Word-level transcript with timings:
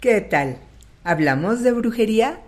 ¿Qué 0.00 0.20
tal? 0.20 0.58
¿Hablamos 1.02 1.64
de 1.64 1.72
brujería? 1.72 2.38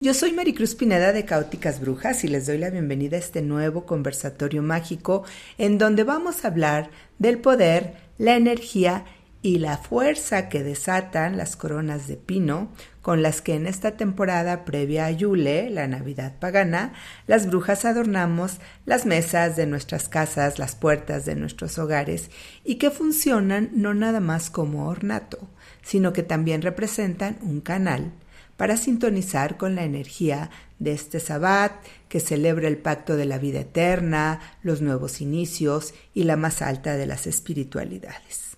Yo 0.00 0.12
soy 0.12 0.32
Maricruz 0.32 0.74
Pineda 0.74 1.12
de 1.12 1.24
Caóticas 1.24 1.80
Brujas 1.80 2.24
y 2.24 2.28
les 2.28 2.48
doy 2.48 2.58
la 2.58 2.70
bienvenida 2.70 3.16
a 3.16 3.20
este 3.20 3.42
nuevo 3.42 3.86
conversatorio 3.86 4.60
mágico 4.60 5.22
en 5.56 5.78
donde 5.78 6.02
vamos 6.02 6.44
a 6.44 6.48
hablar 6.48 6.90
del 7.20 7.38
poder, 7.38 7.94
la 8.18 8.34
energía 8.34 9.04
y 9.40 9.60
la 9.60 9.76
fuerza 9.76 10.48
que 10.48 10.64
desatan 10.64 11.36
las 11.36 11.54
coronas 11.54 12.08
de 12.08 12.16
pino 12.16 12.72
con 13.10 13.22
las 13.22 13.42
que 13.42 13.56
en 13.56 13.66
esta 13.66 13.96
temporada 13.96 14.64
previa 14.64 15.06
a 15.06 15.10
Yule, 15.10 15.68
la 15.68 15.88
Navidad 15.88 16.38
pagana, 16.38 16.92
las 17.26 17.48
brujas 17.48 17.84
adornamos 17.84 18.60
las 18.86 19.04
mesas 19.04 19.56
de 19.56 19.66
nuestras 19.66 20.08
casas, 20.08 20.60
las 20.60 20.76
puertas 20.76 21.24
de 21.24 21.34
nuestros 21.34 21.76
hogares 21.80 22.30
y 22.62 22.76
que 22.76 22.92
funcionan 22.92 23.70
no 23.74 23.94
nada 23.94 24.20
más 24.20 24.48
como 24.48 24.86
ornato, 24.86 25.40
sino 25.82 26.12
que 26.12 26.22
también 26.22 26.62
representan 26.62 27.36
un 27.42 27.60
canal 27.60 28.12
para 28.56 28.76
sintonizar 28.76 29.56
con 29.56 29.74
la 29.74 29.82
energía 29.82 30.48
de 30.78 30.92
este 30.92 31.18
sabbat 31.18 31.72
que 32.08 32.20
celebra 32.20 32.68
el 32.68 32.78
pacto 32.78 33.16
de 33.16 33.24
la 33.24 33.38
vida 33.38 33.62
eterna, 33.62 34.38
los 34.62 34.82
nuevos 34.82 35.20
inicios 35.20 35.94
y 36.14 36.22
la 36.22 36.36
más 36.36 36.62
alta 36.62 36.96
de 36.96 37.06
las 37.06 37.26
espiritualidades. 37.26 38.50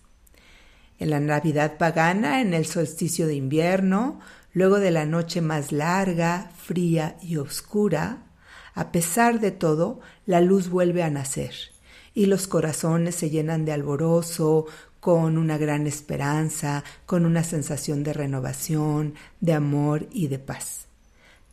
En 0.98 1.10
la 1.10 1.18
Navidad 1.18 1.78
pagana, 1.78 2.42
en 2.42 2.54
el 2.54 2.64
solsticio 2.64 3.26
de 3.26 3.34
invierno, 3.34 4.20
luego 4.52 4.78
de 4.78 4.90
la 4.90 5.06
noche 5.06 5.40
más 5.40 5.72
larga, 5.72 6.50
fría 6.56 7.16
y 7.22 7.36
oscura, 7.36 8.24
a 8.74 8.92
pesar 8.92 9.40
de 9.40 9.50
todo, 9.50 10.00
la 10.26 10.40
luz 10.40 10.68
vuelve 10.68 11.02
a 11.02 11.10
nacer 11.10 11.54
y 12.14 12.26
los 12.26 12.46
corazones 12.46 13.14
se 13.14 13.30
llenan 13.30 13.64
de 13.64 13.72
alborozo, 13.72 14.66
con 15.02 15.36
una 15.36 15.58
gran 15.58 15.88
esperanza, 15.88 16.84
con 17.06 17.26
una 17.26 17.42
sensación 17.42 18.04
de 18.04 18.12
renovación, 18.12 19.14
de 19.40 19.52
amor 19.52 20.06
y 20.12 20.28
de 20.28 20.38
paz. 20.38 20.86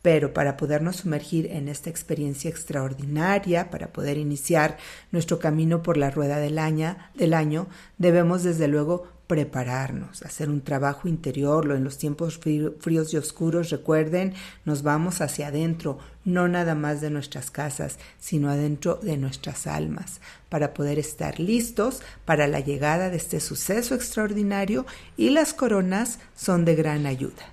Pero 0.02 0.32
para 0.32 0.56
podernos 0.56 0.96
sumergir 0.96 1.46
en 1.46 1.68
esta 1.68 1.90
experiencia 1.90 2.48
extraordinaria, 2.48 3.68
para 3.68 3.88
poder 3.88 4.18
iniciar 4.18 4.78
nuestro 5.10 5.40
camino 5.40 5.82
por 5.82 5.96
la 5.96 6.12
rueda 6.12 6.38
del 6.38 6.60
año, 6.60 6.96
del 7.14 7.34
año 7.34 7.66
debemos 7.98 8.44
desde 8.44 8.68
luego 8.68 9.08
prepararnos, 9.30 10.22
hacer 10.22 10.50
un 10.50 10.60
trabajo 10.60 11.06
interior, 11.06 11.70
en 11.70 11.84
los 11.84 11.98
tiempos 11.98 12.40
fríos 12.80 13.14
y 13.14 13.16
oscuros, 13.16 13.70
recuerden, 13.70 14.34
nos 14.64 14.82
vamos 14.82 15.20
hacia 15.20 15.46
adentro, 15.46 15.98
no 16.24 16.48
nada 16.48 16.74
más 16.74 17.00
de 17.00 17.10
nuestras 17.10 17.52
casas, 17.52 18.00
sino 18.18 18.50
adentro 18.50 18.96
de 18.96 19.16
nuestras 19.16 19.68
almas, 19.68 20.20
para 20.48 20.74
poder 20.74 20.98
estar 20.98 21.38
listos 21.38 22.02
para 22.24 22.48
la 22.48 22.58
llegada 22.58 23.08
de 23.08 23.18
este 23.18 23.38
suceso 23.38 23.94
extraordinario 23.94 24.84
y 25.16 25.30
las 25.30 25.54
coronas 25.54 26.18
son 26.34 26.64
de 26.64 26.74
gran 26.74 27.06
ayuda. 27.06 27.44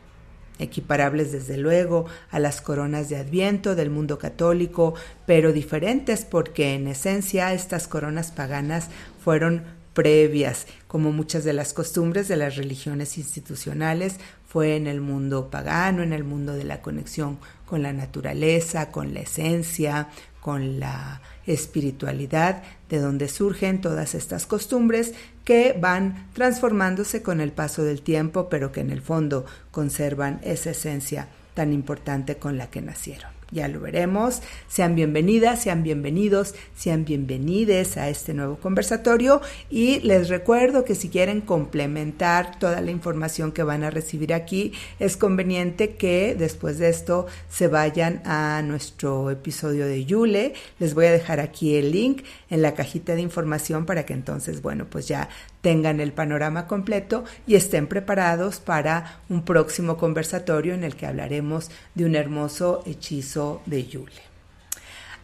Equiparables 0.57 1.31
desde 1.31 1.57
luego 1.57 2.07
a 2.31 2.39
las 2.39 2.59
coronas 2.59 3.07
de 3.09 3.17
Adviento 3.17 3.75
del 3.75 3.91
mundo 3.91 4.17
católico, 4.17 4.95
pero 5.27 5.53
diferentes 5.53 6.25
porque 6.25 6.73
en 6.73 6.87
esencia 6.87 7.53
estas 7.53 7.87
coronas 7.87 8.31
paganas 8.31 8.89
fueron 9.23 9.76
previas, 9.97 10.67
como 10.87 11.11
muchas 11.11 11.43
de 11.43 11.53
las 11.53 11.73
costumbres 11.73 12.27
de 12.27 12.35
las 12.35 12.55
religiones 12.55 13.17
institucionales, 13.17 14.17
fue 14.47 14.75
en 14.75 14.85
el 14.85 15.01
mundo 15.01 15.49
pagano, 15.49 16.03
en 16.03 16.13
el 16.13 16.23
mundo 16.23 16.53
de 16.53 16.65
la 16.65 16.83
conexión 16.83 17.39
con 17.65 17.81
la 17.81 17.93
naturaleza, 17.93 18.91
con 18.91 19.15
la 19.15 19.21
esencia, 19.21 20.09
con 20.39 20.79
la 20.79 21.23
espiritualidad, 21.47 22.61
de 22.89 22.99
donde 22.99 23.27
surgen 23.27 23.81
todas 23.81 24.13
estas 24.13 24.45
costumbres 24.45 25.15
que 25.43 25.75
van 25.81 26.29
transformándose 26.33 27.23
con 27.23 27.41
el 27.41 27.51
paso 27.51 27.83
del 27.83 28.03
tiempo, 28.03 28.49
pero 28.49 28.71
que 28.71 28.81
en 28.81 28.91
el 28.91 29.01
fondo 29.01 29.47
conservan 29.71 30.39
esa 30.43 30.69
esencia 30.69 31.27
tan 31.55 31.73
importante 31.73 32.37
con 32.37 32.59
la 32.59 32.69
que 32.69 32.83
nacieron. 32.83 33.36
Ya 33.49 33.69
lo 33.69 33.79
veremos. 33.79 34.41
Sean 34.67 34.95
bienvenidas, 34.95 35.61
sean 35.63 35.81
bienvenidos, 35.81 36.53
sean 36.75 37.05
bienvenides 37.05 37.95
a 37.95 38.09
este 38.09 38.33
nuevo 38.33 38.57
conversatorio 38.57 39.41
y 39.69 40.01
les 40.01 40.27
recuerdo 40.27 40.83
que 40.83 40.95
si 40.95 41.07
quieren 41.07 41.39
complementar 41.39 42.59
toda 42.59 42.81
la 42.81 42.91
información 42.91 43.53
que 43.53 43.63
van 43.63 43.85
a 43.85 43.89
recibir 43.89 44.33
aquí, 44.33 44.73
es 44.99 45.15
conveniente 45.15 45.95
que 45.95 46.35
después 46.37 46.77
de 46.77 46.89
esto 46.89 47.27
se 47.49 47.69
vayan 47.69 48.21
a 48.25 48.61
nuestro 48.63 49.31
episodio 49.31 49.87
de 49.87 50.03
Yule. 50.03 50.53
Les 50.79 50.93
voy 50.93 51.05
a 51.05 51.11
dejar 51.13 51.39
aquí 51.39 51.75
el 51.75 51.93
link 51.93 52.23
en 52.49 52.61
la 52.61 52.73
cajita 52.73 53.15
de 53.15 53.21
información 53.21 53.85
para 53.85 54.05
que 54.05 54.13
entonces, 54.13 54.61
bueno, 54.61 54.87
pues 54.89 55.07
ya 55.07 55.29
tengan 55.67 55.99
el 55.99 56.13
panorama 56.13 56.65
completo 56.65 57.25
y 57.45 57.55
estén 57.55 57.87
preparados 57.87 58.61
para 58.61 59.19
un 59.27 59.43
próximo 59.43 59.97
conversatorio 59.97 60.73
en 60.73 60.85
el 60.85 60.95
que 60.95 61.07
hablaremos 61.07 61.69
de 61.93 62.05
un 62.05 62.15
hermoso 62.15 62.83
hechizo 62.85 63.61
de 63.65 63.85
Yule. 63.85 64.26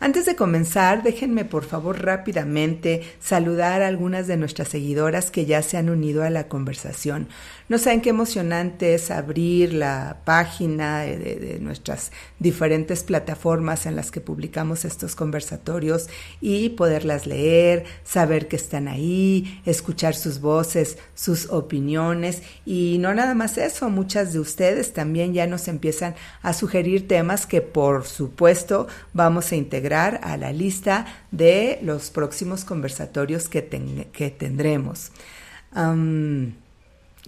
Antes 0.03 0.25
de 0.25 0.35
comenzar, 0.35 1.01
déjenme 1.01 1.45
por 1.45 1.63
favor 1.63 2.03
rápidamente 2.03 3.03
saludar 3.21 3.81
a 3.81 3.87
algunas 3.87 4.27
de 4.27 4.35
nuestras 4.35 4.67
seguidoras 4.67 5.31
que 5.31 5.45
ya 5.45 5.61
se 5.61 5.77
han 5.77 5.89
unido 5.89 6.25
a 6.25 6.29
la 6.29 6.49
conversación. 6.49 7.29
No 7.69 7.77
saben 7.77 8.01
qué 8.01 8.09
emocionante 8.09 8.95
es 8.95 9.09
abrir 9.11 9.73
la 9.73 10.17
página 10.25 11.03
de, 11.03 11.57
nuestras 11.61 12.11
diferentes 12.37 13.01
plataformas 13.03 13.85
en 13.85 13.95
las 13.95 14.11
que 14.11 14.19
publicamos 14.19 14.83
estos 14.83 15.15
conversatorios 15.15 16.09
y 16.41 16.71
poderlas 16.71 17.25
leer, 17.25 17.85
saber 18.03 18.49
que 18.49 18.57
están 18.57 18.89
ahí, 18.89 19.61
escuchar 19.65 20.15
sus 20.15 20.41
voces, 20.41 20.97
sus 21.15 21.49
opiniones 21.49 22.43
y 22.65 22.97
no 22.99 23.13
nada 23.13 23.35
más 23.35 23.57
eso, 23.57 23.89
muchas 23.89 24.33
de 24.33 24.39
ustedes 24.39 24.91
también 24.91 25.33
ya 25.33 25.47
nos 25.47 25.69
empiezan 25.69 26.13
a 26.41 26.51
sugerir 26.51 27.07
temas 27.07 27.45
que 27.45 27.61
por 27.61 28.05
supuesto 28.05 28.87
vamos 29.13 29.53
a 29.53 29.55
integrar 29.55 29.92
a 29.93 30.37
la 30.37 30.51
lista 30.51 31.05
de 31.31 31.79
los 31.81 32.09
próximos 32.09 32.65
conversatorios 32.65 33.47
que, 33.47 33.63
que 34.11 34.29
tendremos. 34.31 35.11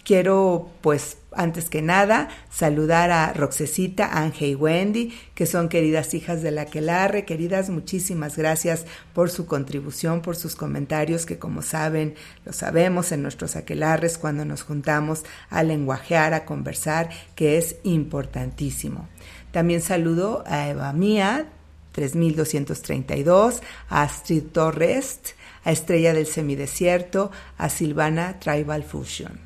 Quiero, 0.06 0.70
pues, 0.82 1.18
antes 1.32 1.68
que 1.68 1.82
nada, 1.82 2.30
saludar 2.52 3.10
a 3.10 3.34
Roxecita, 3.34 4.20
Ángel 4.20 4.50
y 4.52 4.56
Wendy, 4.56 5.14
que 5.34 5.48
son 5.48 5.68
queridas 5.68 6.14
hijas 6.14 6.44
de 6.44 6.52
la. 6.52 6.68
Queridas, 6.68 7.72
muchísimas 7.72 8.38
gracias 8.38 8.86
por 9.14 9.32
su 9.32 9.48
contribución, 9.48 10.22
por 10.22 10.36
sus 10.36 10.56
comentarios, 10.56 11.26
que 11.26 11.40
como 11.40 11.64
saben, 11.64 12.14
lo 12.46 12.54
sabemos 12.54 13.12
en 13.12 13.24
nuestros 13.24 13.56
aquelarres 13.56 14.20
cuando 14.20 14.46
nos 14.46 14.62
juntamos 14.62 15.24
a 15.50 15.64
lenguajear, 15.64 16.36
a 16.36 16.46
conversar, 16.46 17.10
que 17.34 17.58
es 17.58 17.78
importantísimo. 17.82 19.08
También 19.52 19.82
saludo 19.82 20.44
a 20.46 20.70
Eva 20.70 20.94
Mía, 20.94 21.48
3232, 21.96 23.62
a 23.90 24.02
Astrid 24.04 24.44
Torres, 24.52 25.20
a 25.64 25.72
Estrella 25.72 26.14
del 26.14 26.28
Semidesierto, 26.28 27.32
a 27.58 27.70
Silvana 27.70 28.38
Tribal 28.40 28.84
Fusion. 28.84 29.40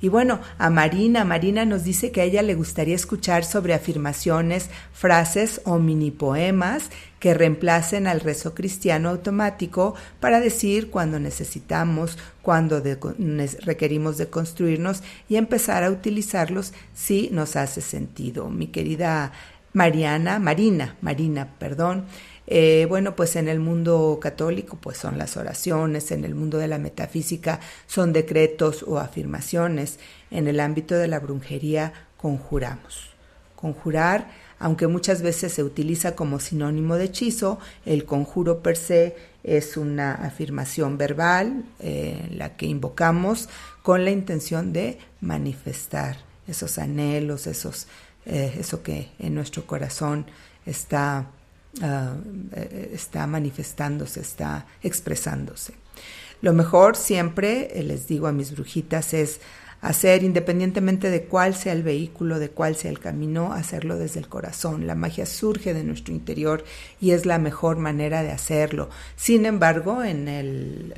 Y 0.00 0.08
bueno, 0.08 0.40
a 0.58 0.70
Marina, 0.70 1.24
Marina 1.24 1.64
nos 1.64 1.84
dice 1.84 2.10
que 2.10 2.20
a 2.20 2.24
ella 2.24 2.42
le 2.42 2.54
gustaría 2.54 2.94
escuchar 2.94 3.44
sobre 3.44 3.74
afirmaciones, 3.74 4.68
frases 4.92 5.62
o 5.64 5.78
mini 5.78 6.10
poemas 6.10 6.90
que 7.20 7.32
reemplacen 7.32 8.06
al 8.06 8.20
rezo 8.20 8.54
cristiano 8.54 9.08
automático 9.08 9.94
para 10.20 10.40
decir 10.40 10.90
cuando 10.90 11.18
necesitamos, 11.18 12.18
cuando 12.42 12.82
requerimos 13.64 14.18
de 14.18 14.26
construirnos 14.28 15.02
y 15.26 15.36
empezar 15.36 15.84
a 15.84 15.90
utilizarlos 15.90 16.74
si 16.92 17.30
nos 17.32 17.56
hace 17.56 17.80
sentido. 17.80 18.50
Mi 18.50 18.66
querida 18.66 19.32
Mariana, 19.74 20.38
Marina, 20.38 20.96
Marina, 21.00 21.48
perdón, 21.58 22.06
eh, 22.46 22.86
bueno, 22.88 23.16
pues 23.16 23.34
en 23.34 23.48
el 23.48 23.58
mundo 23.58 24.18
católico 24.22 24.78
pues 24.80 24.98
son 24.98 25.18
las 25.18 25.36
oraciones, 25.36 26.12
en 26.12 26.24
el 26.24 26.36
mundo 26.36 26.58
de 26.58 26.68
la 26.68 26.78
metafísica 26.78 27.58
son 27.88 28.12
decretos 28.12 28.84
o 28.86 28.98
afirmaciones, 28.98 29.98
en 30.30 30.46
el 30.46 30.60
ámbito 30.60 30.94
de 30.94 31.08
la 31.08 31.18
brujería 31.18 31.92
conjuramos. 32.16 33.10
Conjurar, 33.56 34.30
aunque 34.60 34.86
muchas 34.86 35.22
veces 35.22 35.52
se 35.52 35.64
utiliza 35.64 36.14
como 36.14 36.38
sinónimo 36.38 36.94
de 36.94 37.06
hechizo, 37.06 37.58
el 37.84 38.04
conjuro 38.04 38.62
per 38.62 38.76
se 38.76 39.16
es 39.42 39.76
una 39.76 40.12
afirmación 40.12 40.98
verbal 40.98 41.64
eh, 41.80 42.28
la 42.30 42.56
que 42.56 42.66
invocamos 42.66 43.48
con 43.82 44.04
la 44.04 44.12
intención 44.12 44.72
de 44.72 44.98
manifestar 45.20 46.18
esos 46.46 46.78
anhelos, 46.78 47.46
esos, 47.46 47.86
eh, 48.26 48.56
eso 48.58 48.82
que 48.82 49.10
en 49.18 49.34
nuestro 49.34 49.66
corazón 49.66 50.26
está 50.66 51.28
Ah, 51.82 52.14
eh, 52.52 52.92
está 52.94 53.26
manifestándose, 53.26 54.20
está 54.20 54.66
expresándose. 54.82 55.74
Lo 56.40 56.52
mejor 56.52 56.94
siempre, 56.96 57.78
eh, 57.78 57.82
les 57.82 58.06
digo 58.06 58.28
a 58.28 58.32
mis 58.32 58.52
brujitas, 58.52 59.12
es 59.12 59.40
hacer, 59.80 60.22
independientemente 60.22 61.10
de 61.10 61.24
cuál 61.24 61.54
sea 61.54 61.72
el 61.72 61.82
vehículo, 61.82 62.38
de 62.38 62.50
cuál 62.50 62.76
sea 62.76 62.92
el 62.92 63.00
camino, 63.00 63.52
hacerlo 63.52 63.96
desde 63.96 64.20
el 64.20 64.28
corazón. 64.28 64.86
La 64.86 64.94
magia 64.94 65.26
surge 65.26 65.74
de 65.74 65.82
nuestro 65.82 66.14
interior 66.14 66.64
y 67.00 67.10
es 67.10 67.26
la 67.26 67.38
mejor 67.38 67.76
manera 67.76 68.22
de 68.22 68.30
hacerlo. 68.30 68.88
Sin 69.16 69.44
embargo, 69.44 70.04
en 70.04 70.28
el, 70.28 70.94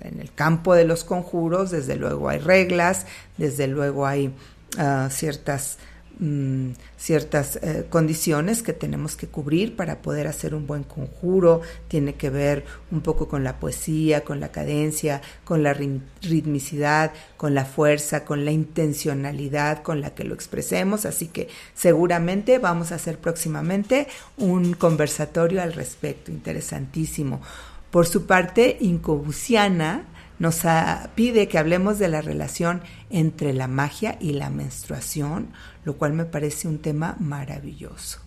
en 0.00 0.20
el 0.20 0.32
campo 0.32 0.74
de 0.74 0.84
los 0.84 1.02
conjuros, 1.02 1.72
desde 1.72 1.96
luego 1.96 2.28
hay 2.28 2.38
reglas, 2.38 3.06
desde 3.38 3.66
luego 3.66 4.06
hay 4.06 4.32
ah, 4.78 5.08
ciertas 5.10 5.78
Mm, 6.18 6.70
ciertas 6.96 7.56
eh, 7.56 7.84
condiciones 7.90 8.62
que 8.62 8.72
tenemos 8.72 9.16
que 9.16 9.26
cubrir 9.26 9.76
para 9.76 10.00
poder 10.00 10.26
hacer 10.26 10.54
un 10.54 10.66
buen 10.66 10.82
conjuro. 10.82 11.60
Tiene 11.88 12.14
que 12.14 12.30
ver 12.30 12.64
un 12.90 13.02
poco 13.02 13.28
con 13.28 13.44
la 13.44 13.60
poesía, 13.60 14.24
con 14.24 14.40
la 14.40 14.48
cadencia, 14.48 15.20
con 15.44 15.62
la 15.62 15.74
ritmicidad, 15.74 17.12
con 17.36 17.54
la 17.54 17.66
fuerza, 17.66 18.24
con 18.24 18.46
la 18.46 18.50
intencionalidad 18.50 19.82
con 19.82 20.00
la 20.00 20.14
que 20.14 20.24
lo 20.24 20.34
expresemos. 20.34 21.04
Así 21.04 21.28
que 21.28 21.48
seguramente 21.74 22.58
vamos 22.58 22.92
a 22.92 22.94
hacer 22.94 23.18
próximamente 23.18 24.06
un 24.38 24.72
conversatorio 24.72 25.60
al 25.60 25.74
respecto, 25.74 26.30
interesantísimo. 26.30 27.42
Por 27.90 28.06
su 28.06 28.24
parte, 28.24 28.78
Incobusiana 28.80 30.06
nos 30.38 30.62
pide 31.14 31.48
que 31.48 31.58
hablemos 31.58 31.98
de 31.98 32.08
la 32.08 32.20
relación 32.20 32.82
entre 33.10 33.52
la 33.52 33.68
magia 33.68 34.18
y 34.20 34.32
la 34.32 34.50
menstruación, 34.50 35.48
lo 35.84 35.96
cual 35.96 36.12
me 36.12 36.24
parece 36.24 36.68
un 36.68 36.78
tema 36.78 37.16
maravilloso. 37.18 38.20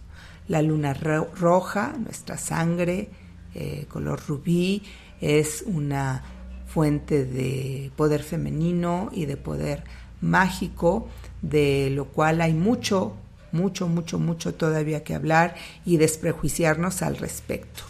La 0.47 0.61
luna 0.61 0.93
roja, 0.93 1.93
nuestra 1.99 2.37
sangre, 2.37 3.09
eh, 3.53 3.85
color 3.89 4.21
rubí, 4.27 4.83
es 5.21 5.63
una 5.67 6.23
fuente 6.67 7.25
de 7.25 7.91
poder 7.95 8.23
femenino 8.23 9.09
y 9.13 9.25
de 9.25 9.37
poder 9.37 9.83
mágico, 10.21 11.07
de 11.41 11.91
lo 11.91 12.05
cual 12.05 12.41
hay 12.41 12.53
mucho, 12.53 13.15
mucho, 13.51 13.87
mucho, 13.87 14.17
mucho 14.17 14.55
todavía 14.55 15.03
que 15.03 15.15
hablar 15.15 15.55
y 15.85 15.97
desprejuiciarnos 15.97 17.01
al 17.01 17.17
respecto 17.17 17.83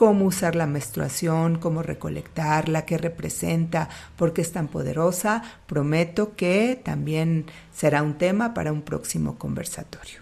cómo 0.00 0.24
usar 0.24 0.56
la 0.56 0.66
menstruación, 0.66 1.58
cómo 1.58 1.82
recolectarla, 1.82 2.86
qué 2.86 2.96
representa, 2.96 3.90
por 4.16 4.32
qué 4.32 4.40
es 4.40 4.50
tan 4.50 4.68
poderosa, 4.68 5.42
prometo 5.66 6.34
que 6.36 6.80
también 6.82 7.44
será 7.70 8.02
un 8.02 8.14
tema 8.14 8.54
para 8.54 8.72
un 8.72 8.80
próximo 8.80 9.36
conversatorio. 9.36 10.20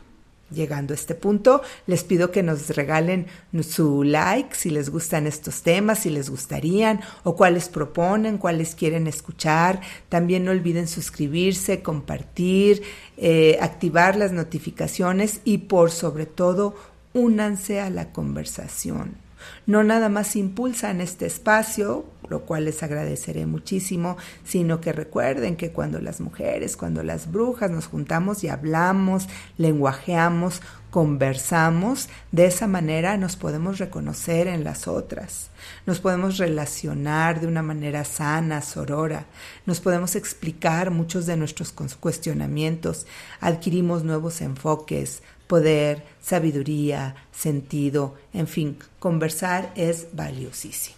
Llegando 0.51 0.93
a 0.93 0.97
este 0.97 1.15
punto, 1.15 1.63
les 1.87 2.03
pido 2.03 2.33
que 2.33 2.43
nos 2.43 2.71
regalen 2.71 3.29
su 3.63 4.03
like 4.03 4.57
si 4.57 4.71
les 4.71 4.91
gustan 4.91 5.29
estos 5.29 5.63
temas, 5.63 6.01
si 6.01 6.11
les 6.11 6.29
gustarían 6.29 7.01
o 7.23 7.37
cuáles 7.37 7.69
proponen, 7.69 8.37
cuáles 8.37 8.75
quieren 8.75 9.07
escuchar. 9.07 9.81
También 10.09 10.45
no 10.45 10.51
olviden 10.51 10.89
suscribirse, 10.89 11.83
compartir, 11.83 12.83
eh, 13.17 13.57
activar 13.61 14.17
las 14.17 14.33
notificaciones 14.33 15.41
y 15.45 15.59
por 15.59 15.93
sobre 15.93 16.27
todo, 16.27 16.75
únanse 17.15 17.79
a 17.79 17.91
la 17.91 18.11
conversación 18.11 19.28
no 19.67 19.85
nada 19.85 20.09
más 20.09 20.37
impulsan 20.37 21.01
este 21.01 21.27
espacio, 21.27 22.07
lo 22.29 22.43
cual 22.43 22.65
les 22.65 22.83
agradeceré 22.83 23.47
muchísimo, 23.47 24.17
sino 24.45 24.81
que 24.81 24.93
recuerden 24.93 25.57
que 25.57 25.73
cuando 25.73 26.01
las 26.01 26.21
mujeres, 26.21 26.77
cuando 26.77 27.03
las 27.03 27.31
brujas 27.31 27.71
nos 27.71 27.87
juntamos 27.87 28.45
y 28.45 28.49
hablamos, 28.49 29.29
lenguajeamos, 29.57 30.61
conversamos, 30.91 32.09
de 32.33 32.47
esa 32.47 32.67
manera 32.67 33.17
nos 33.17 33.37
podemos 33.37 33.79
reconocer 33.79 34.47
en 34.47 34.65
las 34.65 34.89
otras, 34.89 35.51
nos 35.87 36.01
podemos 36.01 36.39
relacionar 36.39 37.41
de 37.41 37.47
una 37.47 37.63
manera 37.63 38.05
sana, 38.05 38.63
sorora, 38.63 39.27
nos 39.67 39.81
podemos 39.81 40.17
explicar 40.17 40.91
muchos 40.91 41.27
de 41.27 41.37
nuestros 41.37 41.73
cuestionamientos, 41.73 43.07
adquirimos 43.41 44.03
nuevos 44.05 44.41
enfoques, 44.41 45.23
poder, 45.49 46.05
sabiduría, 46.23 47.17
sentido, 47.33 48.15
en 48.33 48.47
fin, 48.47 48.79
conversar 49.01 49.73
es 49.75 50.09
valiosísimo. 50.13 50.97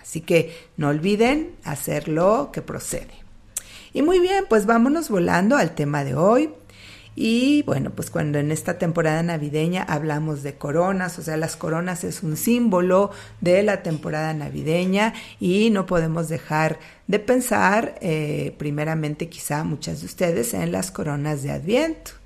Así 0.00 0.22
que 0.22 0.56
no 0.76 0.88
olviden 0.88 1.54
hacer 1.64 2.08
lo 2.08 2.50
que 2.52 2.62
procede. 2.62 3.14
Y 3.92 4.02
muy 4.02 4.20
bien, 4.20 4.46
pues 4.48 4.64
vámonos 4.64 5.10
volando 5.10 5.56
al 5.56 5.74
tema 5.74 6.04
de 6.04 6.14
hoy. 6.14 6.50
Y 7.14 7.62
bueno, 7.64 7.90
pues 7.90 8.08
cuando 8.08 8.38
en 8.38 8.50
esta 8.50 8.78
temporada 8.78 9.22
navideña 9.22 9.82
hablamos 9.82 10.42
de 10.42 10.54
coronas, 10.54 11.18
o 11.18 11.22
sea, 11.22 11.36
las 11.36 11.56
coronas 11.56 12.04
es 12.04 12.22
un 12.22 12.38
símbolo 12.38 13.10
de 13.42 13.62
la 13.62 13.82
temporada 13.82 14.32
navideña 14.32 15.12
y 15.38 15.68
no 15.70 15.84
podemos 15.84 16.30
dejar 16.30 16.78
de 17.06 17.18
pensar, 17.18 17.96
eh, 18.00 18.54
primeramente 18.56 19.28
quizá 19.28 19.62
muchas 19.62 20.00
de 20.00 20.06
ustedes, 20.06 20.54
en 20.54 20.72
las 20.72 20.90
coronas 20.90 21.42
de 21.42 21.50
Adviento. 21.50 22.21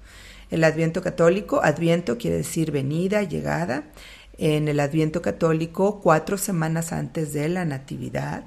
El 0.50 0.64
Adviento 0.64 1.02
católico, 1.02 1.60
Adviento 1.62 2.18
quiere 2.18 2.38
decir 2.38 2.70
venida, 2.70 3.22
llegada. 3.22 3.84
En 4.38 4.68
el 4.68 4.80
Adviento 4.80 5.22
católico, 5.22 6.00
cuatro 6.00 6.38
semanas 6.38 6.92
antes 6.92 7.32
de 7.32 7.48
la 7.48 7.64
Natividad, 7.64 8.44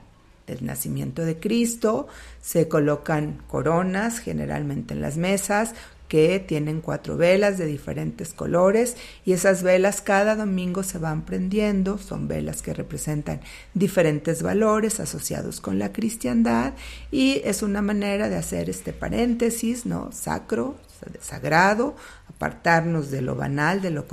del 0.48 0.66
nacimiento 0.66 1.24
de 1.26 1.40
Cristo, 1.40 2.08
se 2.42 2.68
colocan 2.68 3.42
coronas 3.48 4.20
generalmente 4.20 4.94
en 4.94 5.02
las 5.02 5.18
mesas 5.18 5.74
que 6.10 6.40
tienen 6.40 6.82
cuatro 6.82 7.16
velas 7.16 7.58
de 7.58 7.68
diferentes 7.68 8.34
colores 8.34 8.98
y 9.24 9.32
esas 9.32 9.64
velas 9.64 10.02
cada 10.02 10.36
domingo 10.36 10.84
se 10.84 10.98
van 10.98 11.24
prendiendo, 11.24 11.98
son 12.00 12.28
velas 12.28 12.62
que 12.62 12.74
representan 12.74 13.40
diferentes 13.74 14.44
valores 14.44 15.00
asociados 15.00 15.62
con 15.62 15.80
la 15.80 15.94
cristiandad 15.94 16.74
y 17.12 17.42
es 17.46 17.62
una 17.62 17.82
manera 17.82 18.28
de 18.28 18.36
hacer 18.36 18.70
este 18.70 18.92
paréntesis, 18.92 19.86
¿no? 19.86 20.12
Sacro, 20.12 20.78
sagrado, 21.22 21.96
apartarnos 22.28 23.12
de 23.12 23.22
lo 23.22 23.36
banal, 23.36 23.82
de 23.82 23.92
lo, 23.92 24.08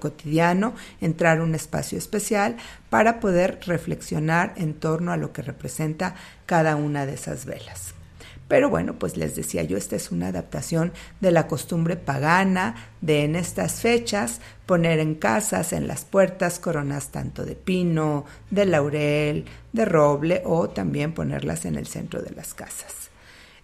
cotidiano, 0.00 0.74
entrar 1.00 1.38
a 1.38 1.42
un 1.42 1.54
espacio 1.54 1.98
especial 1.98 2.56
para 2.88 3.18
poder 3.18 3.60
reflexionar 3.66 4.54
en 4.56 4.74
torno 4.74 5.10
a 5.10 5.16
lo 5.16 5.32
que 5.32 5.42
representa 5.42 6.14
cada 6.46 6.76
una 6.76 7.04
de 7.04 7.14
esas 7.14 7.46
velas. 7.46 7.94
Pero 8.46 8.68
bueno, 8.68 8.98
pues 8.98 9.16
les 9.16 9.34
decía 9.36 9.62
yo, 9.62 9.76
esta 9.76 9.96
es 9.96 10.10
una 10.10 10.28
adaptación 10.28 10.92
de 11.20 11.30
la 11.30 11.46
costumbre 11.46 11.96
pagana 11.96 12.74
de 13.00 13.24
en 13.24 13.36
estas 13.36 13.80
fechas 13.80 14.40
poner 14.66 14.98
en 14.98 15.14
casas, 15.14 15.72
en 15.72 15.88
las 15.88 16.04
puertas, 16.04 16.58
coronas 16.58 17.08
tanto 17.08 17.44
de 17.44 17.54
pino, 17.54 18.26
de 18.50 18.66
laurel, 18.66 19.46
de 19.72 19.84
roble 19.86 20.42
o 20.44 20.68
también 20.68 21.14
ponerlas 21.14 21.64
en 21.64 21.76
el 21.76 21.86
centro 21.86 22.20
de 22.20 22.30
las 22.30 22.52
casas. 22.52 23.10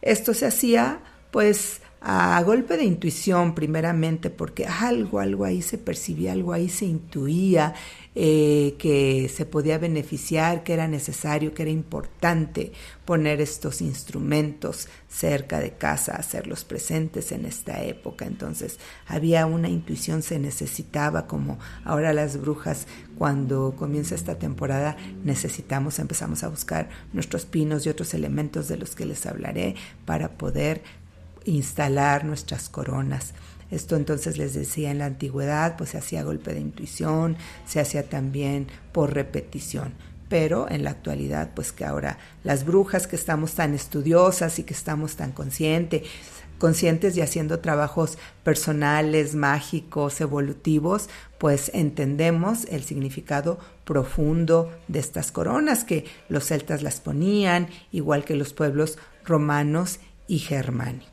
Esto 0.00 0.32
se 0.32 0.47
hacía 0.47 1.00
pues 1.31 1.83
a 2.02 2.43
golpe 2.43 2.79
de 2.79 2.85
intuición 2.85 3.55
primeramente, 3.55 4.31
porque 4.31 4.67
algo, 4.67 5.20
algo 5.20 5.44
ahí 5.44 5.61
se 5.61 5.76
percibía, 5.76 6.32
algo 6.32 6.55
ahí 6.55 6.70
se 6.70 6.87
intuía 6.87 7.75
eh, 8.14 8.75
que 8.79 9.31
se 9.32 9.44
podía 9.44 9.76
beneficiar, 9.79 10.64
que 10.64 10.73
era 10.73 10.88
necesario, 10.88 11.52
que 11.52 11.62
era 11.62 11.70
importante 11.70 12.73
poner 13.04 13.40
estos 13.40 13.83
instrumentos 13.83 14.88
cerca 15.09 15.61
de 15.61 15.75
casa, 15.75 16.16
hacerlos 16.16 16.64
presentes 16.64 17.33
en 17.33 17.45
esta 17.45 17.83
época. 17.83 18.25
Entonces 18.25 18.78
había 19.07 19.45
una 19.45 19.69
intuición, 19.69 20.23
se 20.23 20.38
necesitaba, 20.38 21.26
como 21.26 21.59
ahora 21.85 22.14
las 22.14 22.40
brujas, 22.40 22.87
cuando 23.19 23.75
comienza 23.76 24.14
esta 24.14 24.38
temporada, 24.38 24.97
necesitamos, 25.23 25.99
empezamos 25.99 26.42
a 26.42 26.49
buscar 26.49 26.88
nuestros 27.12 27.45
pinos 27.45 27.85
y 27.85 27.90
otros 27.90 28.14
elementos 28.14 28.66
de 28.69 28.78
los 28.78 28.95
que 28.97 29.04
les 29.04 29.26
hablaré 29.26 29.75
para 30.07 30.30
poder 30.38 30.83
instalar 31.44 32.25
nuestras 32.25 32.68
coronas. 32.68 33.35
Esto 33.70 33.97
entonces 33.97 34.37
les 34.37 34.54
decía 34.54 34.90
en 34.90 34.99
la 34.99 35.06
antigüedad, 35.06 35.76
pues 35.76 35.90
se 35.90 35.99
hacía 35.99 36.25
golpe 36.25 36.52
de 36.52 36.61
intuición, 36.61 37.37
se 37.66 37.80
hacía 37.80 38.09
también 38.09 38.66
por 38.92 39.14
repetición. 39.14 39.94
Pero 40.28 40.70
en 40.70 40.85
la 40.85 40.90
actualidad, 40.90 41.50
pues 41.54 41.73
que 41.73 41.85
ahora 41.85 42.18
las 42.44 42.64
brujas 42.64 43.06
que 43.06 43.16
estamos 43.16 43.54
tan 43.54 43.75
estudiosas 43.75 44.59
y 44.59 44.64
que 44.64 44.75
estamos 44.75 45.16
tan 45.16 45.32
conscientes, 45.32 46.02
conscientes 46.59 47.16
y 47.16 47.23
haciendo 47.23 47.59
trabajos 47.59 48.18
personales, 48.44 49.35
mágicos, 49.35 50.20
evolutivos, 50.20 51.09
pues 51.38 51.70
entendemos 51.75 52.66
el 52.66 52.85
significado 52.85 53.59
profundo 53.85 54.70
de 54.87 55.00
estas 55.00 55.32
coronas 55.32 55.82
que 55.85 56.04
los 56.28 56.44
celtas 56.44 56.82
las 56.82 57.00
ponían, 57.00 57.68
igual 57.90 58.25
que 58.25 58.37
los 58.37 58.52
pueblos 58.52 58.99
romanos 59.25 59.99
y 60.28 60.38
germánicos. 60.38 61.10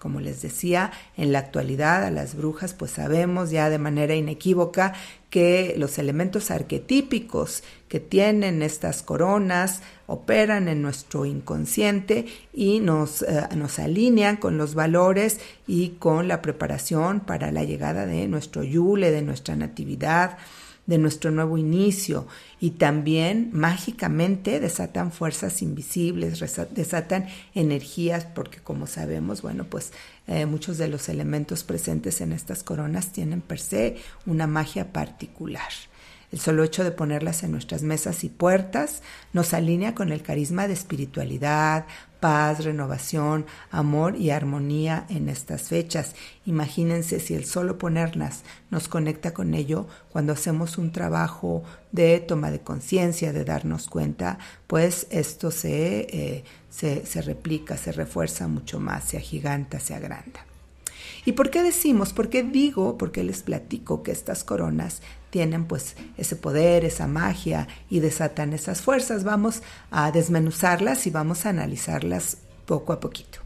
Como 0.00 0.20
les 0.20 0.40
decía, 0.40 0.92
en 1.18 1.30
la 1.30 1.40
actualidad 1.40 2.04
a 2.04 2.10
las 2.10 2.34
brujas 2.34 2.72
pues 2.72 2.92
sabemos 2.92 3.50
ya 3.50 3.68
de 3.68 3.78
manera 3.78 4.14
inequívoca 4.14 4.94
que 5.28 5.74
los 5.76 5.98
elementos 5.98 6.50
arquetípicos 6.50 7.62
que 7.86 8.00
tienen 8.00 8.62
estas 8.62 9.02
coronas 9.02 9.82
operan 10.06 10.68
en 10.68 10.80
nuestro 10.80 11.26
inconsciente 11.26 12.24
y 12.54 12.80
nos, 12.80 13.20
eh, 13.20 13.46
nos 13.54 13.78
alinean 13.78 14.38
con 14.38 14.56
los 14.56 14.74
valores 14.74 15.38
y 15.66 15.90
con 15.98 16.28
la 16.28 16.40
preparación 16.40 17.20
para 17.20 17.52
la 17.52 17.64
llegada 17.64 18.06
de 18.06 18.26
nuestro 18.26 18.64
yule, 18.64 19.10
de 19.10 19.20
nuestra 19.20 19.54
natividad, 19.54 20.38
de 20.90 20.98
nuestro 20.98 21.30
nuevo 21.30 21.56
inicio 21.56 22.26
y 22.58 22.72
también 22.72 23.50
mágicamente 23.52 24.58
desatan 24.58 25.12
fuerzas 25.12 25.62
invisibles, 25.62 26.42
desatan 26.72 27.28
energías, 27.54 28.24
porque 28.24 28.58
como 28.58 28.88
sabemos, 28.88 29.40
bueno, 29.40 29.64
pues 29.64 29.92
eh, 30.26 30.46
muchos 30.46 30.78
de 30.78 30.88
los 30.88 31.08
elementos 31.08 31.62
presentes 31.62 32.20
en 32.20 32.32
estas 32.32 32.64
coronas 32.64 33.12
tienen 33.12 33.40
per 33.40 33.60
se 33.60 33.98
una 34.26 34.48
magia 34.48 34.92
particular. 34.92 35.70
El 36.32 36.40
solo 36.40 36.64
hecho 36.64 36.82
de 36.82 36.90
ponerlas 36.90 37.44
en 37.44 37.52
nuestras 37.52 37.82
mesas 37.82 38.24
y 38.24 38.28
puertas 38.28 39.02
nos 39.32 39.54
alinea 39.54 39.94
con 39.94 40.10
el 40.10 40.22
carisma 40.22 40.66
de 40.66 40.74
espiritualidad, 40.74 41.86
paz, 42.20 42.64
renovación, 42.64 43.46
amor 43.70 44.16
y 44.16 44.30
armonía 44.30 45.06
en 45.08 45.28
estas 45.28 45.62
fechas. 45.62 46.14
Imagínense 46.46 47.18
si 47.18 47.34
el 47.34 47.44
solo 47.44 47.78
ponerlas 47.78 48.44
nos 48.70 48.88
conecta 48.88 49.32
con 49.34 49.54
ello 49.54 49.86
cuando 50.12 50.32
hacemos 50.32 50.78
un 50.78 50.92
trabajo 50.92 51.62
de 51.92 52.20
toma 52.20 52.50
de 52.50 52.60
conciencia, 52.60 53.32
de 53.32 53.44
darnos 53.44 53.88
cuenta, 53.88 54.38
pues 54.66 55.06
esto 55.10 55.50
se, 55.50 56.00
eh, 56.10 56.44
se, 56.68 57.04
se 57.06 57.22
replica, 57.22 57.76
se 57.76 57.92
refuerza 57.92 58.46
mucho 58.46 58.78
más, 58.78 59.04
se 59.04 59.16
agiganta, 59.16 59.80
se 59.80 59.94
agranda. 59.94 60.49
¿Y 61.24 61.32
por 61.32 61.50
qué 61.50 61.62
decimos, 61.62 62.12
por 62.12 62.28
qué 62.28 62.42
digo, 62.42 62.98
por 62.98 63.12
qué 63.12 63.24
les 63.24 63.42
platico 63.42 64.02
que 64.02 64.12
estas 64.12 64.44
coronas 64.44 65.02
tienen 65.30 65.66
pues 65.66 65.96
ese 66.16 66.36
poder, 66.36 66.84
esa 66.84 67.06
magia 67.06 67.68
y 67.88 68.00
desatan 68.00 68.52
esas 68.52 68.82
fuerzas? 68.82 69.24
Vamos 69.24 69.62
a 69.90 70.10
desmenuzarlas 70.12 71.06
y 71.06 71.10
vamos 71.10 71.46
a 71.46 71.50
analizarlas 71.50 72.38
poco 72.66 72.92
a 72.92 73.00
poquito. 73.00 73.40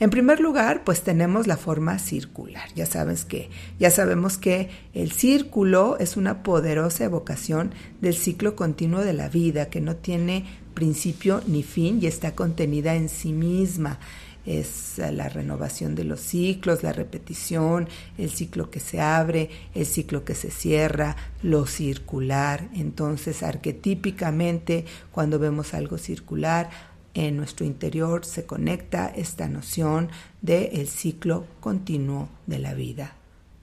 En 0.00 0.08
primer 0.08 0.40
lugar, 0.40 0.82
pues 0.82 1.02
tenemos 1.02 1.46
la 1.46 1.58
forma 1.58 1.98
circular. 1.98 2.70
Ya 2.74 2.86
sabes 2.86 3.26
que 3.26 3.50
ya 3.78 3.90
sabemos 3.90 4.38
que 4.38 4.70
el 4.94 5.12
círculo 5.12 5.98
es 5.98 6.16
una 6.16 6.42
poderosa 6.42 7.04
evocación 7.04 7.74
del 8.00 8.14
ciclo 8.14 8.56
continuo 8.56 9.02
de 9.02 9.12
la 9.12 9.28
vida 9.28 9.68
que 9.68 9.82
no 9.82 9.96
tiene 9.96 10.46
principio 10.72 11.42
ni 11.46 11.62
fin 11.62 11.98
y 12.00 12.06
está 12.06 12.34
contenida 12.34 12.94
en 12.94 13.10
sí 13.10 13.34
misma 13.34 13.98
es 14.46 14.98
la 14.98 15.28
renovación 15.28 15.94
de 15.94 16.04
los 16.04 16.20
ciclos, 16.20 16.82
la 16.82 16.92
repetición, 16.92 17.88
el 18.18 18.30
ciclo 18.30 18.70
que 18.70 18.80
se 18.80 19.00
abre, 19.00 19.50
el 19.74 19.86
ciclo 19.86 20.24
que 20.24 20.34
se 20.34 20.50
cierra, 20.50 21.16
lo 21.42 21.66
circular. 21.66 22.68
Entonces, 22.74 23.42
arquetípicamente, 23.42 24.84
cuando 25.12 25.38
vemos 25.38 25.74
algo 25.74 25.98
circular, 25.98 26.70
en 27.14 27.36
nuestro 27.36 27.66
interior 27.66 28.24
se 28.24 28.46
conecta 28.46 29.08
esta 29.08 29.48
noción 29.48 30.10
del 30.42 30.70
el 30.72 30.88
ciclo 30.88 31.46
continuo 31.60 32.28
de 32.46 32.58
la 32.60 32.74
vida. 32.74 33.16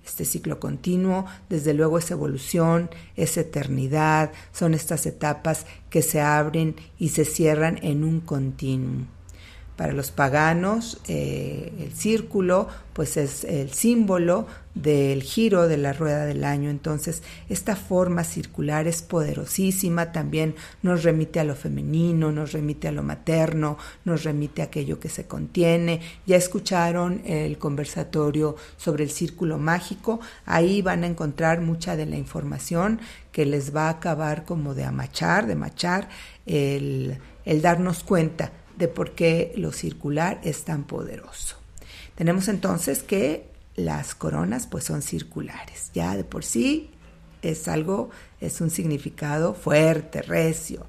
Este 0.06 0.24
ciclo 0.24 0.60
continuo, 0.60 1.26
desde 1.50 1.74
luego, 1.74 1.98
es 1.98 2.10
evolución, 2.12 2.90
es 3.18 3.36
eternidad, 3.36 4.32
son 4.54 4.74
estas 4.74 5.06
etapas 5.06 5.66
que 5.90 6.02
se 6.02 6.22
abren 6.22 6.76
y 6.98 7.10
se 7.10 7.26
cierran 7.26 7.78
en 7.82 8.06
un 8.06 8.22
continuo. 8.22 9.17
Para 9.78 9.94
los 9.94 10.10
paganos, 10.10 10.98
eh, 11.08 11.72
el 11.80 11.94
círculo, 11.94 12.68
pues 12.94 13.16
es 13.16 13.44
el 13.44 13.72
símbolo 13.72 14.48
del 14.74 15.22
giro 15.22 15.68
de 15.68 15.78
la 15.78 15.94
rueda 15.94 16.26
del 16.26 16.44
año. 16.44 16.72
Entonces, 16.72 17.22
esta 17.48 17.76
forma 17.76 18.24
circular 18.24 18.88
es 18.88 19.04
poderosísima, 19.04 20.12
también 20.12 20.56
nos 20.82 21.04
remite 21.04 21.40
a 21.40 21.44
lo 21.44 21.56
femenino, 21.56 22.32
nos 22.32 22.54
remite 22.54 22.88
a 22.88 22.92
lo 22.92 23.04
materno, 23.04 23.78
nos 24.04 24.24
remite 24.24 24.64
a 24.64 24.66
aquello 24.66 25.00
que 25.00 25.10
se 25.10 25.28
contiene. 25.28 26.02
Ya 26.26 26.38
escucharon 26.38 27.22
el 27.26 27.60
conversatorio 27.60 28.56
sobre 28.78 29.04
el 29.04 29.12
círculo 29.12 29.60
mágico, 29.60 30.20
ahí 30.48 30.82
van 30.82 31.04
a 31.04 31.08
encontrar 31.08 31.62
mucha 31.62 31.96
de 31.96 32.08
la 32.08 32.18
información 32.18 33.00
que 33.32 33.46
les 33.46 33.76
va 33.76 33.90
a 33.90 33.92
acabar 33.92 34.44
como 34.44 34.74
de 34.74 34.86
amachar, 34.86 35.46
de 35.46 35.56
machar 35.56 36.10
el, 36.48 37.20
el 37.46 37.62
darnos 37.62 38.04
cuenta 38.04 38.52
de 38.78 38.88
por 38.88 39.12
qué 39.12 39.54
lo 39.56 39.72
circular 39.72 40.40
es 40.44 40.64
tan 40.64 40.84
poderoso. 40.84 41.58
Tenemos 42.16 42.48
entonces 42.48 43.04
que 43.04 43.50
las 43.76 44.16
coronas 44.16 44.68
pues 44.68 44.84
son 44.84 45.02
circulares, 45.02 45.92
ya 45.94 46.16
de 46.16 46.24
por 46.24 46.44
sí 46.44 46.90
es 47.42 47.68
algo, 47.68 48.10
es 48.42 48.62
un 48.62 48.70
significado 48.70 49.54
fuerte, 49.54 50.22
recio. 50.22 50.86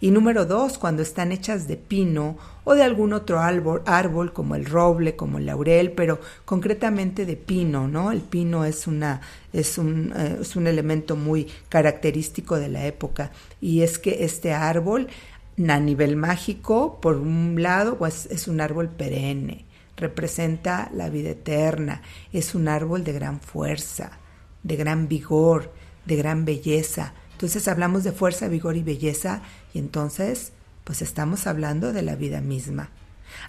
Y 0.00 0.10
número 0.10 0.46
dos, 0.46 0.78
cuando 0.78 1.00
están 1.00 1.30
hechas 1.30 1.68
de 1.68 1.76
pino 1.76 2.36
o 2.64 2.74
de 2.74 2.82
algún 2.82 3.12
otro 3.12 3.38
árbol, 3.38 3.82
árbol 3.86 4.32
como 4.32 4.56
el 4.56 4.66
roble, 4.66 5.14
como 5.14 5.38
el 5.38 5.46
laurel, 5.46 5.92
pero 5.92 6.18
concretamente 6.44 7.24
de 7.24 7.36
pino, 7.36 7.86
¿no? 7.86 8.10
El 8.10 8.20
pino 8.20 8.64
es, 8.64 8.88
una, 8.88 9.20
es, 9.52 9.78
un, 9.78 10.12
eh, 10.16 10.38
es 10.40 10.56
un 10.56 10.66
elemento 10.66 11.14
muy 11.14 11.46
característico 11.68 12.58
de 12.58 12.68
la 12.68 12.84
época 12.84 13.30
y 13.60 13.82
es 13.82 14.00
que 14.00 14.24
este 14.24 14.52
árbol 14.52 15.06
a 15.70 15.80
nivel 15.80 16.16
mágico, 16.16 17.00
por 17.00 17.16
un 17.16 17.62
lado, 17.62 17.98
pues 17.98 18.26
es 18.30 18.48
un 18.48 18.60
árbol 18.60 18.88
perenne, 18.88 19.64
representa 19.96 20.90
la 20.94 21.10
vida 21.10 21.30
eterna, 21.30 22.02
es 22.32 22.54
un 22.54 22.68
árbol 22.68 23.04
de 23.04 23.12
gran 23.12 23.40
fuerza, 23.40 24.18
de 24.62 24.76
gran 24.76 25.08
vigor, 25.08 25.72
de 26.06 26.16
gran 26.16 26.44
belleza. 26.44 27.14
Entonces 27.32 27.68
hablamos 27.68 28.04
de 28.04 28.12
fuerza, 28.12 28.48
vigor 28.48 28.76
y 28.76 28.82
belleza 28.82 29.42
y 29.74 29.78
entonces 29.78 30.52
pues 30.84 31.02
estamos 31.02 31.46
hablando 31.46 31.92
de 31.92 32.02
la 32.02 32.16
vida 32.16 32.40
misma. 32.40 32.90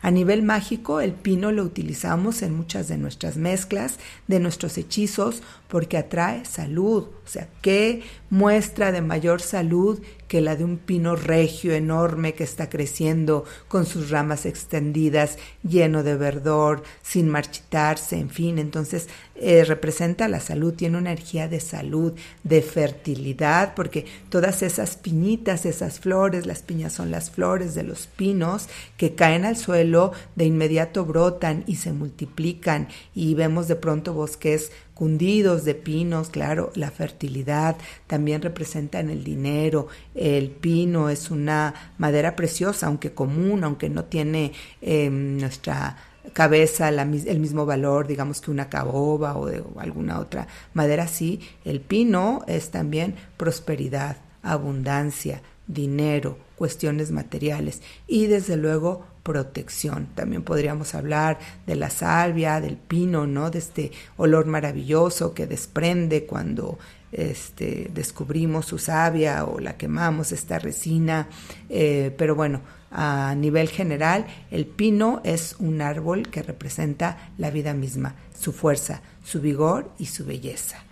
A 0.01 0.11
nivel 0.11 0.43
mágico, 0.43 1.01
el 1.01 1.13
pino 1.13 1.51
lo 1.51 1.63
utilizamos 1.63 2.41
en 2.41 2.55
muchas 2.55 2.87
de 2.87 2.97
nuestras 2.97 3.37
mezclas, 3.37 3.99
de 4.27 4.39
nuestros 4.39 4.77
hechizos, 4.77 5.43
porque 5.67 5.97
atrae 5.97 6.45
salud. 6.45 7.03
O 7.03 7.27
sea, 7.27 7.49
¿qué 7.61 8.01
muestra 8.29 8.91
de 8.91 9.01
mayor 9.01 9.41
salud 9.41 10.01
que 10.27 10.41
la 10.41 10.55
de 10.55 10.63
un 10.63 10.77
pino 10.77 11.15
regio 11.15 11.73
enorme 11.73 12.33
que 12.33 12.43
está 12.43 12.69
creciendo 12.69 13.45
con 13.67 13.85
sus 13.85 14.09
ramas 14.09 14.45
extendidas, 14.45 15.37
lleno 15.63 16.03
de 16.03 16.15
verdor, 16.15 16.83
sin 17.01 17.29
marchitarse, 17.29 18.17
en 18.17 18.29
fin, 18.29 18.59
entonces 18.59 19.09
eh, 19.35 19.63
representa 19.65 20.27
la 20.27 20.39
salud, 20.39 20.73
tiene 20.73 20.97
una 20.97 21.11
energía 21.11 21.47
de 21.47 21.59
salud, 21.59 22.13
de 22.43 22.61
fertilidad, 22.61 23.73
porque 23.75 24.05
todas 24.29 24.61
esas 24.61 24.95
piñitas, 24.95 25.65
esas 25.65 25.99
flores, 25.99 26.45
las 26.45 26.61
piñas 26.61 26.93
son 26.93 27.11
las 27.11 27.31
flores 27.31 27.75
de 27.75 27.83
los 27.83 28.07
pinos 28.07 28.67
que 28.97 29.15
caen 29.15 29.45
al 29.45 29.57
suelo, 29.57 30.11
de 30.35 30.45
inmediato 30.45 31.05
brotan 31.05 31.63
y 31.67 31.77
se 31.77 31.93
multiplican 31.93 32.87
y 33.15 33.33
vemos 33.33 33.67
de 33.67 33.75
pronto 33.75 34.13
bosques 34.13 34.71
cundidos 34.93 35.65
de 35.65 35.75
pinos, 35.75 36.29
claro, 36.29 36.71
la 36.75 36.91
fertilidad 36.91 37.77
también 38.07 38.41
representa 38.41 38.99
en 38.99 39.09
el 39.09 39.23
dinero. 39.23 39.87
El 40.15 40.49
pino 40.51 41.09
es 41.09 41.31
una 41.31 41.73
madera 41.97 42.35
preciosa, 42.35 42.87
aunque 42.87 43.13
común, 43.13 43.63
aunque 43.63 43.89
no 43.89 44.05
tiene 44.05 44.53
em, 44.81 45.37
nuestra 45.37 45.97
cabeza 46.31 46.89
el 46.89 47.39
mismo 47.39 47.65
valor, 47.65 48.07
digamos, 48.07 48.39
que 48.39 48.51
una 48.51 48.69
caoba 48.69 49.37
o, 49.37 49.47
de, 49.47 49.63
alguna 49.77 50.19
otra 50.19 50.47
madera, 50.73 51.07
sí. 51.07 51.41
El 51.65 51.81
pino 51.81 52.43
es 52.47 52.71
también 52.71 53.15
prosperidad, 53.35 54.17
abundancia, 54.41 55.41
dinero, 55.67 56.37
cuestiones 56.55 57.11
materiales 57.11 57.81
y 58.07 58.27
desde 58.27 58.57
luego 58.57 59.05
protección. 59.23 60.09
También 60.15 60.43
podríamos 60.43 60.93
hablar 60.95 61.39
de 61.65 61.75
la 61.75 61.89
salvia, 61.89 62.59
del 62.61 62.77
pino, 62.77 63.25
¿no? 63.25 63.49
De 63.49 63.59
este 63.59 63.91
olor 64.17 64.45
maravilloso 64.45 65.33
que 65.33 65.47
desprende 65.47 66.25
cuando 66.25 66.77
este, 67.11 67.89
descubrimos 67.93 68.65
su 68.65 68.77
savia 68.77 69.45
o 69.45 69.59
la 69.59 69.77
quemamos, 69.77 70.31
esta 70.31 70.59
resina. 70.59 71.29
Eh, 71.69 72.13
pero 72.17 72.35
bueno, 72.35 72.61
a 72.91 73.33
nivel 73.35 73.69
general, 73.69 74.27
el 74.51 74.65
pino 74.65 75.21
es 75.23 75.55
un 75.57 75.81
árbol 75.81 76.29
que 76.29 76.43
representa 76.43 77.31
la 77.37 77.49
vida 77.49 77.73
misma, 77.73 78.15
su 78.37 78.51
fuerza, 78.51 79.01
su 79.23 79.41
vigor 79.41 79.89
y 79.97 80.07
su 80.07 80.25
belleza. 80.25 80.83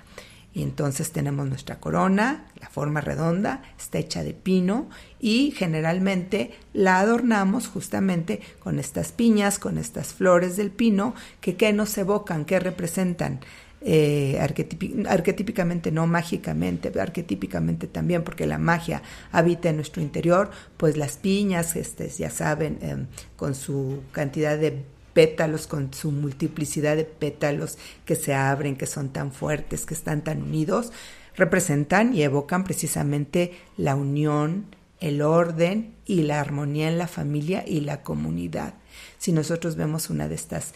Y 0.54 0.64
entonces 0.64 1.12
tenemos 1.12 1.48
nuestra 1.48 1.80
corona, 1.80 2.46
la 2.60 2.70
forma 2.70 3.00
redonda, 3.00 3.64
está 3.80 4.00
hecha 4.00 4.24
de 4.24 4.34
pino 4.34 4.90
y 5.20 5.52
generalmente 5.52 6.52
la 6.74 7.00
adornamos 7.00 7.68
justamente 7.68 8.42
con 8.60 8.78
estas 8.78 9.14
piñas, 9.14 9.60
con 9.60 9.78
estas 9.78 10.14
flores 10.14 10.58
del 10.58 10.72
pino, 10.72 11.16
que 11.40 11.56
¿qué 11.56 11.72
nos 11.72 11.98
evocan? 11.98 12.44
¿Qué 12.44 12.60
representan? 12.60 13.40
Eh, 13.84 14.38
arquetípicamente, 14.40 15.92
no 15.92 16.06
mágicamente, 16.06 16.92
arquetípicamente 17.00 17.88
también, 17.88 18.24
porque 18.24 18.46
la 18.46 18.60
magia 18.60 19.02
habita 19.32 19.70
en 19.70 19.78
nuestro 19.78 20.04
interior, 20.04 20.52
pues 20.78 20.98
las 20.98 21.18
piñas, 21.18 21.76
este, 21.76 22.08
ya 22.10 22.30
saben, 22.30 22.78
em, 22.82 23.08
con 23.36 23.56
su 23.56 24.04
cantidad 24.12 24.56
de 24.56 24.84
pétalos, 25.14 25.68
con 25.68 25.94
su 25.94 26.12
multiplicidad 26.12 26.96
de 26.96 27.06
pétalos 27.06 27.78
que 28.06 28.16
se 28.16 28.34
abren, 28.34 28.76
que 28.76 28.88
son 28.88 29.10
tan 29.10 29.32
fuertes, 29.32 29.86
que 29.86 29.94
están 29.94 30.24
tan 30.24 30.42
unidos, 30.42 30.92
representan 31.36 32.14
y 32.14 32.24
evocan 32.24 32.64
precisamente 32.64 33.54
la 33.78 33.96
unión, 33.96 34.66
el 35.00 35.22
orden 35.22 35.96
y 36.06 36.24
la 36.24 36.40
armonía 36.40 36.88
en 36.88 36.98
la 36.98 37.08
familia 37.08 37.64
y 37.68 37.82
la 37.82 38.02
comunidad. 38.02 38.76
Si 39.18 39.32
nosotros 39.32 39.76
vemos 39.76 40.10
una 40.10 40.28
de 40.28 40.36
estas 40.36 40.74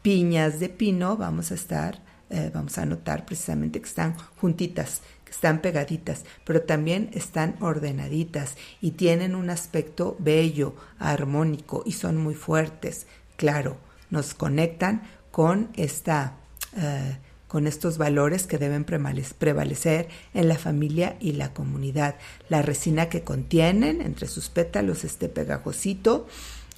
piñas 0.00 0.58
de 0.58 0.68
pino, 0.68 1.16
vamos 1.16 1.52
a 1.52 1.54
estar, 1.54 2.02
eh, 2.30 2.50
vamos 2.52 2.78
a 2.78 2.86
notar 2.86 3.26
precisamente 3.26 3.80
que 3.80 3.88
están 3.88 4.16
juntitas, 4.40 5.02
que 5.24 5.32
están 5.32 5.60
pegaditas, 5.60 6.24
pero 6.44 6.62
también 6.62 7.10
están 7.12 7.56
ordenaditas 7.60 8.56
y 8.80 8.92
tienen 8.92 9.34
un 9.34 9.50
aspecto 9.50 10.16
bello, 10.18 10.74
armónico 10.98 11.82
y 11.84 11.92
son 11.92 12.16
muy 12.16 12.34
fuertes 12.34 13.06
claro, 13.36 13.76
nos 14.10 14.34
conectan 14.34 15.02
con 15.30 15.70
esta, 15.74 16.34
eh, 16.76 17.16
con 17.48 17.66
estos 17.66 17.98
valores 17.98 18.46
que 18.46 18.58
deben 18.58 18.84
prevalecer 18.84 20.08
en 20.34 20.48
la 20.48 20.58
familia 20.58 21.16
y 21.18 21.32
la 21.32 21.52
comunidad. 21.52 22.16
La 22.48 22.62
resina 22.62 23.08
que 23.08 23.22
contienen 23.22 24.00
entre 24.00 24.28
sus 24.28 24.48
pétalos 24.48 25.04
este 25.04 25.28
pegajosito 25.28 26.28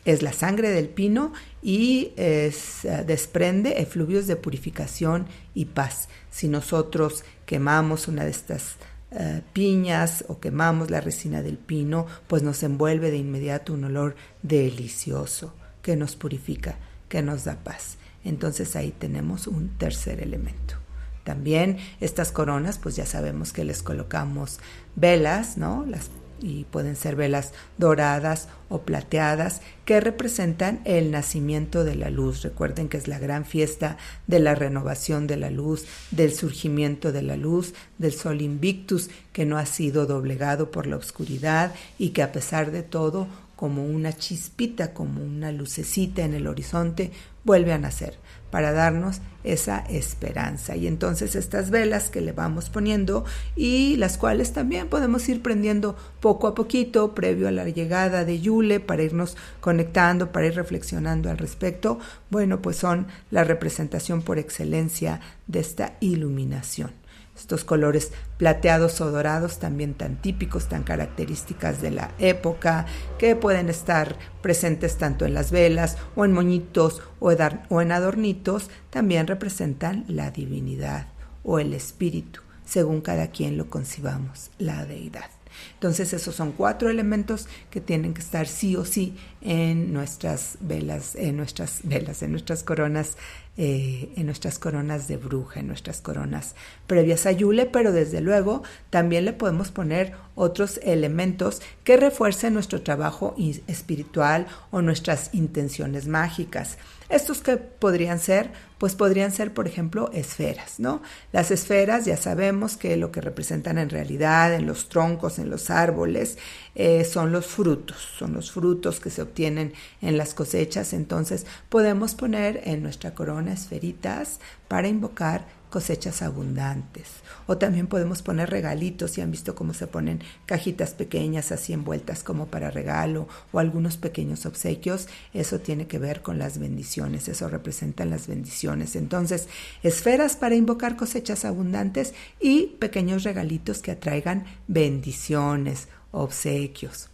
es 0.04 0.22
la 0.22 0.32
sangre 0.32 0.70
del 0.70 0.88
pino 0.88 1.32
y 1.62 2.12
es, 2.16 2.84
eh, 2.84 3.04
desprende 3.06 3.80
efluvios 3.82 4.26
de 4.26 4.36
purificación 4.36 5.26
y 5.54 5.66
paz. 5.66 6.08
Si 6.30 6.48
nosotros 6.48 7.24
quemamos 7.46 8.06
una 8.06 8.24
de 8.24 8.30
estas 8.30 8.76
eh, 9.10 9.42
piñas 9.52 10.24
o 10.28 10.40
quemamos 10.40 10.90
la 10.90 11.00
resina 11.00 11.42
del 11.42 11.56
pino, 11.56 12.06
pues 12.28 12.42
nos 12.42 12.62
envuelve 12.62 13.10
de 13.10 13.16
inmediato 13.16 13.72
un 13.72 13.84
olor 13.84 14.14
delicioso 14.42 15.54
que 15.84 15.94
nos 15.94 16.16
purifica, 16.16 16.76
que 17.08 17.22
nos 17.22 17.44
da 17.44 17.62
paz. 17.62 17.98
Entonces 18.24 18.74
ahí 18.74 18.90
tenemos 18.90 19.46
un 19.46 19.68
tercer 19.76 20.22
elemento. 20.22 20.76
También 21.24 21.76
estas 22.00 22.32
coronas, 22.32 22.78
pues 22.78 22.96
ya 22.96 23.06
sabemos 23.06 23.52
que 23.52 23.64
les 23.64 23.82
colocamos 23.82 24.60
velas, 24.96 25.58
¿no? 25.58 25.84
Las 25.86 26.10
y 26.40 26.64
pueden 26.64 26.96
ser 26.96 27.16
velas 27.16 27.52
doradas 27.78 28.48
o 28.68 28.82
plateadas 28.82 29.62
que 29.84 30.00
representan 30.00 30.80
el 30.84 31.10
nacimiento 31.10 31.84
de 31.84 31.94
la 31.94 32.10
luz. 32.10 32.42
Recuerden 32.42 32.88
que 32.88 32.98
es 32.98 33.08
la 33.08 33.18
gran 33.18 33.46
fiesta 33.46 33.96
de 34.26 34.40
la 34.40 34.54
renovación 34.54 35.26
de 35.26 35.38
la 35.38 35.50
luz, 35.50 35.86
del 36.10 36.34
surgimiento 36.34 37.12
de 37.12 37.22
la 37.22 37.36
luz, 37.36 37.72
del 37.98 38.12
sol 38.12 38.42
invictus 38.42 39.08
que 39.32 39.46
no 39.46 39.56
ha 39.56 39.64
sido 39.64 40.06
doblegado 40.06 40.70
por 40.70 40.86
la 40.86 40.96
oscuridad 40.96 41.74
y 41.98 42.10
que 42.10 42.22
a 42.22 42.32
pesar 42.32 42.72
de 42.72 42.82
todo, 42.82 43.26
como 43.56 43.84
una 43.84 44.12
chispita, 44.12 44.92
como 44.92 45.22
una 45.22 45.52
lucecita 45.52 46.22
en 46.22 46.34
el 46.34 46.46
horizonte, 46.46 47.12
vuelve 47.44 47.72
a 47.72 47.78
nacer 47.78 48.18
para 48.50 48.72
darnos 48.72 49.20
esa 49.42 49.78
esperanza. 49.88 50.76
Y 50.76 50.86
entonces 50.86 51.34
estas 51.34 51.70
velas 51.70 52.08
que 52.08 52.20
le 52.20 52.32
vamos 52.32 52.70
poniendo 52.70 53.24
y 53.56 53.96
las 53.96 54.16
cuales 54.16 54.52
también 54.52 54.88
podemos 54.88 55.28
ir 55.28 55.42
prendiendo 55.42 55.96
poco 56.20 56.46
a 56.46 56.54
poquito 56.54 57.14
previo 57.14 57.48
a 57.48 57.52
la 57.52 57.68
llegada 57.68 58.24
de 58.24 58.40
Yule 58.40 58.80
para 58.80 59.02
irnos 59.02 59.36
conectando, 59.60 60.32
para 60.32 60.46
ir 60.46 60.54
reflexionando 60.54 61.30
al 61.30 61.38
respecto, 61.38 61.98
bueno, 62.30 62.62
pues 62.62 62.76
son 62.76 63.06
la 63.30 63.44
representación 63.44 64.22
por 64.22 64.38
excelencia 64.38 65.20
de 65.46 65.60
esta 65.60 65.94
iluminación 66.00 67.03
estos 67.36 67.64
colores 67.64 68.12
plateados 68.36 69.00
o 69.00 69.10
dorados 69.10 69.58
también 69.58 69.94
tan 69.94 70.20
típicos, 70.20 70.68
tan 70.68 70.82
características 70.82 71.82
de 71.82 71.90
la 71.90 72.12
época, 72.18 72.86
que 73.18 73.36
pueden 73.36 73.68
estar 73.68 74.16
presentes 74.42 74.96
tanto 74.98 75.24
en 75.24 75.34
las 75.34 75.50
velas 75.50 75.96
o 76.16 76.24
en 76.24 76.32
moñitos 76.32 77.02
o 77.18 77.32
en 77.32 77.92
adornitos, 77.92 78.70
también 78.90 79.26
representan 79.26 80.04
la 80.08 80.30
divinidad 80.30 81.08
o 81.42 81.58
el 81.58 81.74
espíritu, 81.74 82.40
según 82.64 83.00
cada 83.00 83.28
quien 83.28 83.56
lo 83.58 83.68
concibamos, 83.68 84.50
la 84.58 84.84
deidad. 84.86 85.30
Entonces 85.74 86.12
esos 86.12 86.34
son 86.34 86.52
cuatro 86.52 86.90
elementos 86.90 87.48
que 87.70 87.80
tienen 87.80 88.14
que 88.14 88.20
estar 88.20 88.46
sí 88.46 88.76
o 88.76 88.84
sí 88.84 89.16
en 89.40 89.92
nuestras 89.92 90.56
velas, 90.60 91.14
en 91.14 91.36
nuestras 91.36 91.80
velas, 91.84 92.22
en 92.22 92.30
nuestras 92.30 92.62
coronas, 92.62 93.16
eh, 93.56 94.12
en 94.16 94.26
nuestras 94.26 94.58
coronas 94.58 95.06
de 95.06 95.16
bruja, 95.16 95.60
en 95.60 95.68
nuestras 95.68 96.00
coronas 96.00 96.54
previas 96.86 97.26
a 97.26 97.32
Yule, 97.32 97.66
pero 97.66 97.92
desde 97.92 98.20
luego 98.20 98.62
también 98.90 99.24
le 99.24 99.32
podemos 99.32 99.70
poner 99.70 100.14
otros 100.34 100.80
elementos 100.82 101.62
que 101.84 101.96
refuercen 101.96 102.54
nuestro 102.54 102.82
trabajo 102.82 103.34
espiritual 103.66 104.46
o 104.70 104.82
nuestras 104.82 105.30
intenciones 105.34 106.08
mágicas. 106.08 106.78
Estos 107.14 107.42
que 107.42 107.58
podrían 107.58 108.18
ser, 108.18 108.50
pues 108.76 108.96
podrían 108.96 109.30
ser, 109.30 109.54
por 109.54 109.68
ejemplo, 109.68 110.10
esferas, 110.12 110.80
¿no? 110.80 111.00
Las 111.30 111.52
esferas 111.52 112.06
ya 112.06 112.16
sabemos 112.16 112.76
que 112.76 112.96
lo 112.96 113.12
que 113.12 113.20
representan 113.20 113.78
en 113.78 113.88
realidad 113.88 114.52
en 114.52 114.66
los 114.66 114.88
troncos, 114.88 115.38
en 115.38 115.48
los 115.48 115.70
árboles, 115.70 116.38
eh, 116.74 117.04
son 117.04 117.30
los 117.30 117.46
frutos, 117.46 117.98
son 118.18 118.32
los 118.32 118.50
frutos 118.50 118.98
que 118.98 119.10
se 119.10 119.22
obtienen 119.22 119.74
en 120.02 120.18
las 120.18 120.34
cosechas. 120.34 120.92
Entonces 120.92 121.46
podemos 121.68 122.16
poner 122.16 122.62
en 122.64 122.82
nuestra 122.82 123.14
corona 123.14 123.52
esferitas 123.52 124.40
para 124.66 124.88
invocar 124.88 125.46
cosechas 125.74 126.22
abundantes. 126.22 127.08
O 127.48 127.58
también 127.58 127.88
podemos 127.88 128.22
poner 128.22 128.48
regalitos, 128.48 129.10
si 129.10 129.22
han 129.22 129.32
visto 129.32 129.56
cómo 129.56 129.74
se 129.74 129.88
ponen 129.88 130.20
cajitas 130.46 130.92
pequeñas 130.92 131.50
así 131.50 131.72
envueltas 131.72 132.22
como 132.22 132.46
para 132.46 132.70
regalo 132.70 133.26
o 133.50 133.58
algunos 133.58 133.96
pequeños 133.96 134.46
obsequios. 134.46 135.08
Eso 135.32 135.58
tiene 135.58 135.88
que 135.88 135.98
ver 135.98 136.22
con 136.22 136.38
las 136.38 136.58
bendiciones, 136.58 137.26
eso 137.26 137.48
representan 137.48 138.08
las 138.08 138.28
bendiciones. 138.28 138.94
Entonces, 138.94 139.48
esferas 139.82 140.36
para 140.36 140.54
invocar 140.54 140.94
cosechas 140.94 141.44
abundantes 141.44 142.14
y 142.38 142.76
pequeños 142.78 143.24
regalitos 143.24 143.82
que 143.82 143.90
atraigan 143.90 144.44
bendiciones, 144.68 145.88
obsequios. 146.12 147.08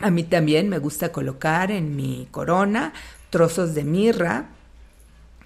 A 0.00 0.10
mí 0.10 0.24
también 0.24 0.68
me 0.68 0.76
gusta 0.76 1.12
colocar 1.12 1.70
en 1.70 1.96
mi 1.96 2.28
corona 2.30 2.92
trozos 3.30 3.72
de 3.72 3.84
mirra, 3.84 4.50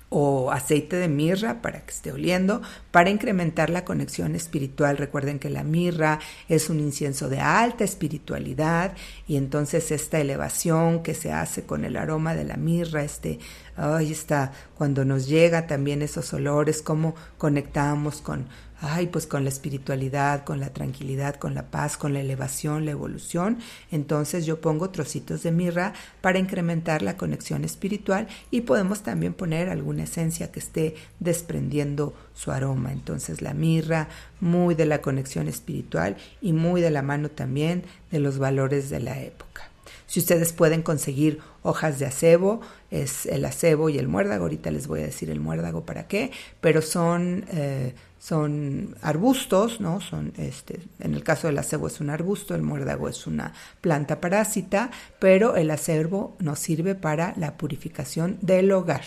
o 0.08 0.52
aceite 0.52 0.96
de 0.96 1.08
mirra 1.08 1.60
para 1.62 1.80
que 1.80 1.90
esté 1.90 2.12
oliendo, 2.12 2.62
para 2.90 3.10
incrementar 3.10 3.70
la 3.70 3.84
conexión 3.84 4.34
espiritual. 4.34 4.96
Recuerden 4.96 5.38
que 5.38 5.50
la 5.50 5.64
mirra 5.64 6.20
es 6.48 6.70
un 6.70 6.80
incienso 6.80 7.28
de 7.28 7.40
alta 7.40 7.84
espiritualidad 7.84 8.94
y 9.26 9.36
entonces 9.36 9.90
esta 9.90 10.20
elevación 10.20 11.02
que 11.02 11.14
se 11.14 11.32
hace 11.32 11.64
con 11.64 11.84
el 11.84 11.96
aroma 11.96 12.34
de 12.34 12.44
la 12.44 12.56
mirra, 12.56 13.02
este, 13.02 13.40
ahí 13.76 14.12
está, 14.12 14.52
cuando 14.76 15.04
nos 15.04 15.26
llega 15.26 15.66
también 15.66 16.02
esos 16.02 16.32
olores, 16.32 16.82
cómo 16.82 17.14
conectamos 17.36 18.20
con 18.20 18.46
ay, 18.80 19.06
pues 19.06 19.26
con 19.26 19.44
la 19.44 19.48
espiritualidad, 19.48 20.44
con 20.44 20.60
la 20.60 20.72
tranquilidad, 20.72 21.36
con 21.36 21.54
la 21.54 21.70
paz, 21.70 21.96
con 21.96 22.12
la 22.12 22.20
elevación, 22.20 22.84
la 22.84 22.90
evolución, 22.90 23.58
entonces 23.90 24.46
yo 24.46 24.60
pongo 24.60 24.90
trocitos 24.90 25.42
de 25.42 25.52
mirra 25.52 25.94
para 26.20 26.38
incrementar 26.38 27.02
la 27.02 27.16
conexión 27.16 27.64
espiritual 27.64 28.28
y 28.50 28.62
podemos 28.62 29.02
también 29.02 29.34
poner 29.34 29.68
alguna 29.68 30.04
esencia 30.04 30.52
que 30.52 30.60
esté 30.60 30.94
desprendiendo 31.20 32.14
su 32.34 32.52
aroma. 32.52 32.92
Entonces 32.92 33.42
la 33.42 33.54
mirra, 33.54 34.08
muy 34.40 34.74
de 34.74 34.86
la 34.86 35.00
conexión 35.00 35.48
espiritual 35.48 36.16
y 36.40 36.52
muy 36.52 36.80
de 36.80 36.90
la 36.90 37.02
mano 37.02 37.30
también 37.30 37.84
de 38.10 38.20
los 38.20 38.38
valores 38.38 38.90
de 38.90 39.00
la 39.00 39.20
época. 39.20 39.70
Si 40.06 40.20
ustedes 40.20 40.52
pueden 40.52 40.82
conseguir 40.82 41.40
hojas 41.62 41.98
de 41.98 42.06
acebo, 42.06 42.60
es 43.02 43.26
el 43.26 43.44
acebo 43.44 43.88
y 43.88 43.98
el 43.98 44.08
muérdago, 44.08 44.44
ahorita 44.44 44.70
les 44.70 44.86
voy 44.86 45.00
a 45.00 45.04
decir 45.04 45.30
el 45.30 45.40
muérdago 45.40 45.84
para 45.84 46.06
qué, 46.06 46.30
pero 46.60 46.82
son 46.82 47.44
eh, 47.52 47.94
son 48.18 48.96
arbustos, 49.02 49.80
¿no? 49.80 50.00
Son, 50.00 50.32
este, 50.36 50.80
en 50.98 51.14
el 51.14 51.22
caso 51.22 51.46
del 51.46 51.58
acebo 51.58 51.86
es 51.86 52.00
un 52.00 52.10
arbusto, 52.10 52.56
el 52.56 52.62
muérdago 52.62 53.08
es 53.08 53.26
una 53.28 53.52
planta 53.80 54.20
parásita, 54.20 54.90
pero 55.20 55.54
el 55.54 55.70
acebo 55.70 56.34
nos 56.40 56.58
sirve 56.58 56.96
para 56.96 57.34
la 57.36 57.56
purificación 57.56 58.38
del 58.40 58.72
hogar. 58.72 59.04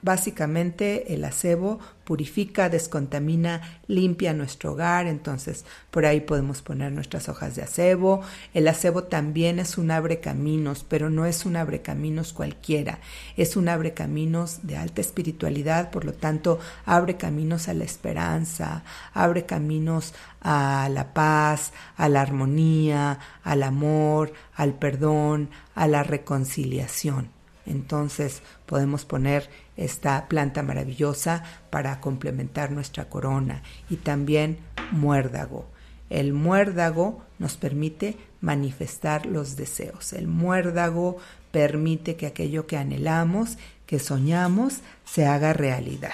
Básicamente 0.00 1.12
el 1.12 1.24
acebo 1.24 1.80
purifica, 2.04 2.68
descontamina, 2.68 3.80
limpia 3.88 4.32
nuestro 4.32 4.72
hogar, 4.72 5.08
entonces 5.08 5.64
por 5.90 6.06
ahí 6.06 6.20
podemos 6.20 6.62
poner 6.62 6.92
nuestras 6.92 7.28
hojas 7.28 7.56
de 7.56 7.62
acebo. 7.62 8.22
El 8.54 8.68
acebo 8.68 9.04
también 9.04 9.58
es 9.58 9.78
un 9.78 9.90
abre 9.90 10.20
caminos, 10.20 10.84
pero 10.88 11.10
no 11.10 11.26
es 11.26 11.44
un 11.46 11.56
abre 11.56 11.82
caminos 11.82 12.32
cualquiera, 12.32 13.00
es 13.36 13.56
un 13.56 13.68
abre 13.68 13.92
caminos 13.92 14.60
de 14.62 14.76
alta 14.76 15.00
espiritualidad, 15.00 15.90
por 15.90 16.04
lo 16.04 16.12
tanto 16.12 16.60
abre 16.86 17.16
caminos 17.16 17.66
a 17.66 17.74
la 17.74 17.84
esperanza, 17.84 18.84
abre 19.14 19.46
caminos 19.46 20.14
a 20.40 20.88
la 20.92 21.12
paz, 21.12 21.72
a 21.96 22.08
la 22.08 22.20
armonía, 22.22 23.18
al 23.42 23.64
amor, 23.64 24.32
al 24.54 24.74
perdón, 24.74 25.50
a 25.74 25.88
la 25.88 26.04
reconciliación. 26.04 27.41
Entonces 27.66 28.42
podemos 28.66 29.04
poner 29.04 29.48
esta 29.76 30.26
planta 30.28 30.62
maravillosa 30.62 31.44
para 31.70 32.00
complementar 32.00 32.70
nuestra 32.70 33.08
corona 33.08 33.62
y 33.88 33.96
también 33.96 34.58
muérdago. 34.90 35.66
El 36.10 36.32
muérdago 36.32 37.22
nos 37.38 37.56
permite 37.56 38.16
manifestar 38.40 39.24
los 39.24 39.56
deseos. 39.56 40.12
El 40.12 40.28
muérdago 40.28 41.16
permite 41.52 42.16
que 42.16 42.26
aquello 42.26 42.66
que 42.66 42.76
anhelamos, 42.76 43.56
que 43.86 43.98
soñamos, 43.98 44.80
se 45.04 45.26
haga 45.26 45.52
realidad. 45.52 46.12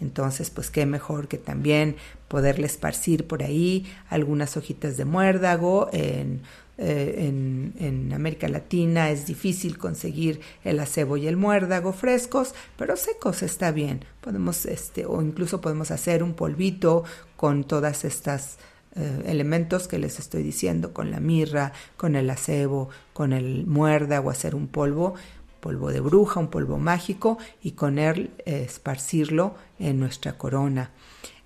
Entonces, 0.00 0.50
pues 0.50 0.70
qué 0.70 0.86
mejor 0.86 1.28
que 1.28 1.38
también 1.38 1.96
poderle 2.28 2.66
esparcir 2.66 3.26
por 3.26 3.42
ahí 3.42 3.86
algunas 4.08 4.56
hojitas 4.56 4.96
de 4.96 5.04
muérdago 5.04 5.88
en 5.92 6.42
eh, 6.78 7.72
en, 7.78 8.12
América 8.12 8.48
Latina 8.48 9.10
es 9.10 9.26
difícil 9.26 9.78
conseguir 9.78 10.40
el 10.64 10.78
acebo 10.80 11.16
y 11.16 11.26
el 11.26 11.36
muérdago 11.36 11.92
frescos, 11.92 12.54
pero 12.76 12.96
secos 12.96 13.42
está 13.42 13.70
bien. 13.72 14.04
Podemos, 14.20 14.66
este, 14.66 15.06
o 15.06 15.22
incluso 15.22 15.60
podemos 15.60 15.90
hacer 15.90 16.22
un 16.22 16.34
polvito 16.34 17.04
con 17.36 17.64
todas 17.64 18.04
estas 18.04 18.58
eh, 18.94 19.22
elementos 19.26 19.88
que 19.88 19.98
les 19.98 20.18
estoy 20.18 20.42
diciendo, 20.42 20.92
con 20.92 21.10
la 21.10 21.20
mirra, 21.20 21.72
con 21.96 22.16
el 22.16 22.28
acebo, 22.30 22.88
con 23.12 23.32
el 23.32 23.66
muérdago, 23.66 24.30
hacer 24.30 24.54
un 24.54 24.68
polvo 24.68 25.14
polvo 25.60 25.90
de 25.90 26.00
bruja, 26.00 26.38
un 26.38 26.48
polvo 26.48 26.78
mágico, 26.78 27.38
y 27.60 27.72
con 27.72 27.98
él 27.98 28.30
eh, 28.44 28.62
esparcirlo 28.64 29.56
en 29.80 29.98
nuestra 29.98 30.38
corona. 30.38 30.92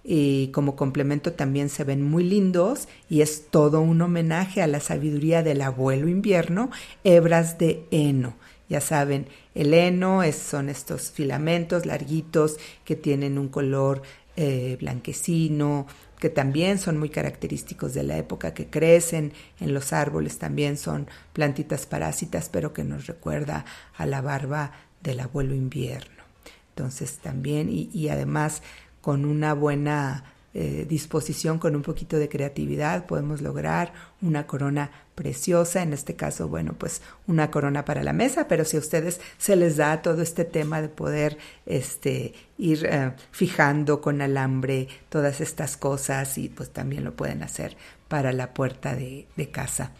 Y 0.03 0.49
como 0.49 0.77
complemento 0.77 1.33
también 1.33 1.69
se 1.69 1.85
ven 1.85 2.03
muy 2.03 2.25
lindos 2.25 2.89
y 3.09 3.21
es 3.21 3.49
todo 3.51 3.81
un 3.83 4.01
homenaje 4.01 4.63
a 4.63 4.67
la 4.67 4.81
sabiduría 4.81 5.43
del 5.43 5.61
abuelo 5.61 6.09
invierno, 6.09 6.71
hebras 7.05 7.59
de 7.59 7.85
heno. 7.91 8.35
Ya 8.71 8.81
saben, 8.81 9.27
el 9.55 9.75
heno 9.75 10.23
es, 10.23 10.37
son 10.37 10.69
estos 10.69 11.11
filamentos 11.11 11.87
larguitos 11.87 12.57
que 12.85 12.97
tienen 12.97 13.37
un 13.37 13.49
color 13.49 14.03
eh, 14.37 14.77
blanquecino, 14.81 15.87
que 16.21 16.31
también 16.31 16.79
son 16.79 16.97
muy 16.97 17.09
característicos 17.09 17.95
de 17.95 18.05
la 18.05 18.17
época, 18.17 18.55
que 18.55 18.69
crecen 18.69 19.33
en 19.59 19.75
los 19.75 19.93
árboles, 19.93 20.39
también 20.39 20.77
son 20.77 21.09
plantitas 21.33 21.87
parásitas, 21.87 22.49
pero 22.49 22.73
que 22.73 22.85
nos 22.85 23.07
recuerda 23.07 23.65
a 23.97 24.07
la 24.07 24.21
barba 24.21 24.73
del 25.03 25.21
abuelo 25.21 25.55
invierno. 25.55 26.23
Entonces 26.69 27.19
también, 27.19 27.69
y, 27.71 27.91
y 27.93 28.09
además 28.09 28.63
con 29.01 29.25
una 29.25 29.55
buena 29.55 30.25
eh, 30.53 30.85
disposición, 30.89 31.61
con 31.61 31.77
un 31.77 31.83
poquito 31.83 32.17
de 32.17 32.29
creatividad, 32.29 33.07
podemos 33.07 33.41
lograr 33.41 33.93
una 34.21 34.49
corona 34.49 34.91
preciosa, 35.15 35.81
en 35.83 35.93
este 35.93 36.17
caso, 36.17 36.49
bueno, 36.49 36.75
pues 36.77 37.03
una 37.29 37.53
corona 37.53 37.85
para 37.85 38.03
la 38.03 38.13
mesa, 38.13 38.49
pero 38.49 38.65
si 38.65 38.77
a 38.77 38.81
ustedes 38.81 39.21
se 39.39 39.55
les 39.55 39.77
da 39.77 40.03
todo 40.03 40.23
este 40.23 40.45
tema 40.45 40.83
de 40.83 40.89
poder 40.89 41.39
este, 41.67 42.35
ir 42.59 42.85
eh, 42.85 43.13
fijando 43.31 44.01
con 44.01 44.23
alambre 44.23 44.89
todas 45.09 45.41
estas 45.41 45.77
cosas 45.77 46.37
y 46.37 46.49
pues 46.49 46.71
también 46.71 47.05
lo 47.05 47.15
pueden 47.15 47.45
hacer 47.45 47.77
para 48.09 48.33
la 48.33 48.53
puerta 48.53 48.97
de 48.97 49.51
casa. 49.53 49.93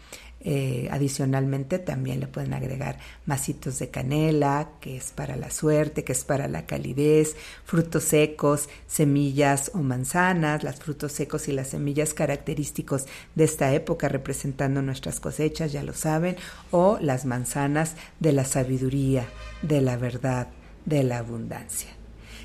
Eh, 0.43 0.89
adicionalmente 0.91 1.77
también 1.77 2.19
le 2.19 2.25
pueden 2.25 2.55
agregar 2.55 2.97
masitos 3.27 3.77
de 3.77 3.89
canela, 3.89 4.69
que 4.81 4.97
es 4.97 5.11
para 5.11 5.35
la 5.35 5.51
suerte, 5.51 6.03
que 6.03 6.13
es 6.13 6.23
para 6.23 6.47
la 6.47 6.65
calidez, 6.65 7.35
frutos 7.63 8.05
secos, 8.05 8.67
semillas 8.87 9.69
o 9.75 9.79
manzanas, 9.79 10.63
los 10.63 10.77
frutos 10.77 11.11
secos 11.11 11.47
y 11.47 11.51
las 11.51 11.69
semillas 11.69 12.15
característicos 12.15 13.05
de 13.35 13.43
esta 13.43 13.71
época 13.73 14.09
representando 14.09 14.81
nuestras 14.81 15.19
cosechas, 15.19 15.71
ya 15.71 15.83
lo 15.83 15.93
saben, 15.93 16.37
o 16.71 16.97
las 16.99 17.25
manzanas 17.25 17.95
de 18.19 18.33
la 18.33 18.45
sabiduría, 18.45 19.27
de 19.61 19.81
la 19.81 19.95
verdad, 19.95 20.47
de 20.85 21.03
la 21.03 21.19
abundancia. 21.19 21.89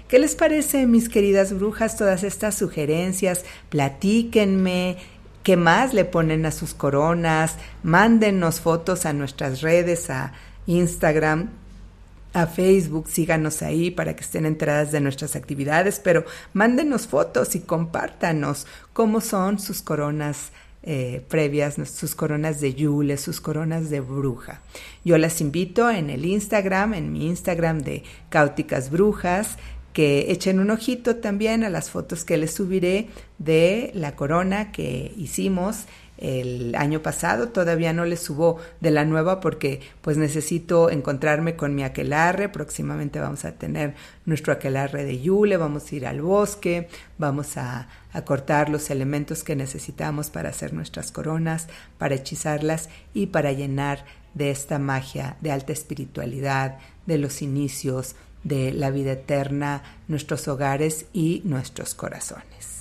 ¿Qué 0.09 0.21
les 0.21 0.37
parece, 0.37 0.87
mis 0.87 1.09
queridas 1.09 1.53
brujas, 1.53 1.97
todas 1.97 2.23
estas 2.23 2.55
sugerencias? 2.55 3.45
Platíquenme, 3.71 4.99
¿Qué 5.47 5.57
más 5.57 5.95
le 5.95 6.05
ponen 6.05 6.45
a 6.45 6.51
sus 6.51 6.75
coronas? 6.75 7.55
Mándenos 7.85 8.61
fotos 8.61 9.07
a 9.07 9.13
nuestras 9.13 9.61
redes, 9.61 10.11
a 10.11 10.33
Instagram, 10.67 11.51
a 12.33 12.49
Facebook, 12.49 13.09
síganos 13.09 13.63
ahí 13.63 13.93
para 13.93 14.17
que 14.17 14.25
estén 14.25 14.45
enteradas 14.45 14.91
de 14.91 15.01
nuestras 15.01 15.37
actividades, 15.37 16.01
pero 16.01 16.25
mándenos 16.53 17.07
fotos 17.07 17.55
y 17.55 17.61
compártanos 17.61 18.67
cómo 18.93 19.21
son 19.21 19.61
sus 19.61 19.83
coronas 19.83 20.51
eh, 20.83 21.25
previas, 21.29 21.77
sus 21.89 22.17
coronas 22.17 22.61
de 22.61 22.75
Yule, 22.75 23.17
sus 23.17 23.41
coronas 23.41 23.89
de 23.89 24.01
bruja. 24.01 24.63
Yo 25.05 25.17
las 25.17 25.41
invito 25.41 25.89
en 25.89 26.11
el 26.11 26.25
Instagram, 26.25 26.95
en 26.95 27.13
mi 27.13 27.29
Instagram 27.29 27.83
de 27.83 28.03
Cáuticas 28.31 28.91
Brujas, 28.91 29.59
que 29.97 30.31
echen 30.31 30.61
un 30.61 30.71
ojito 30.71 31.17
también 31.17 31.65
a 31.65 31.71
las 31.71 31.89
fotos 31.89 32.27
que 32.27 32.37
les 32.37 32.53
subiré 32.53 33.09
de 33.39 33.93
la 33.95 34.15
corona 34.15 34.71
que 34.71 35.15
hicimos 35.17 35.87
el 36.19 36.75
año 36.75 37.01
pasado, 37.01 37.49
todavía 37.49 37.95
no 37.95 38.05
les 38.05 38.21
subo 38.21 38.59
de 38.83 38.91
la 38.91 39.07
nueva 39.07 39.41
porque 39.41 39.81
pues 40.03 40.19
necesito 40.19 40.91
encontrarme 40.91 41.57
con 41.57 41.75
mi 41.75 41.83
aquelarre, 41.83 42.51
próximamente 42.51 43.21
vamos 43.21 43.47
a 43.47 43.53
tener 43.53 43.95
nuestro 44.27 44.53
aquelarre 44.53 45.07
de 45.07 45.19
yule, 45.19 45.57
vamos 45.57 45.91
a 45.91 45.97
ir 45.97 46.07
al 46.07 46.21
bosque, 46.21 46.89
vamos 47.17 47.57
a, 47.57 47.89
a 48.13 48.25
cortar 48.27 48.69
los 48.69 48.91
elementos 48.91 49.45
que 49.45 49.57
necesitamos 49.57 50.29
para 50.29 50.51
hacer 50.51 50.75
nuestras 50.75 51.11
coronas, 51.11 51.69
para 51.97 52.17
hechizarlas 52.17 52.91
y 53.15 53.29
para 53.29 53.53
llenar 53.53 54.05
de 54.35 54.51
esta 54.51 54.79
magia 54.79 55.39
de 55.41 55.53
alta 55.53 55.73
espiritualidad, 55.73 56.77
de 57.07 57.17
los 57.17 57.41
inicios, 57.41 58.15
de 58.47 58.73
la 58.73 58.91
vida 58.91 59.13
eterna, 59.13 59.83
nuestros 60.09 60.47
hogares 60.49 61.07
y 61.13 61.43
nuestros 61.45 61.95
corazones. 61.95 62.77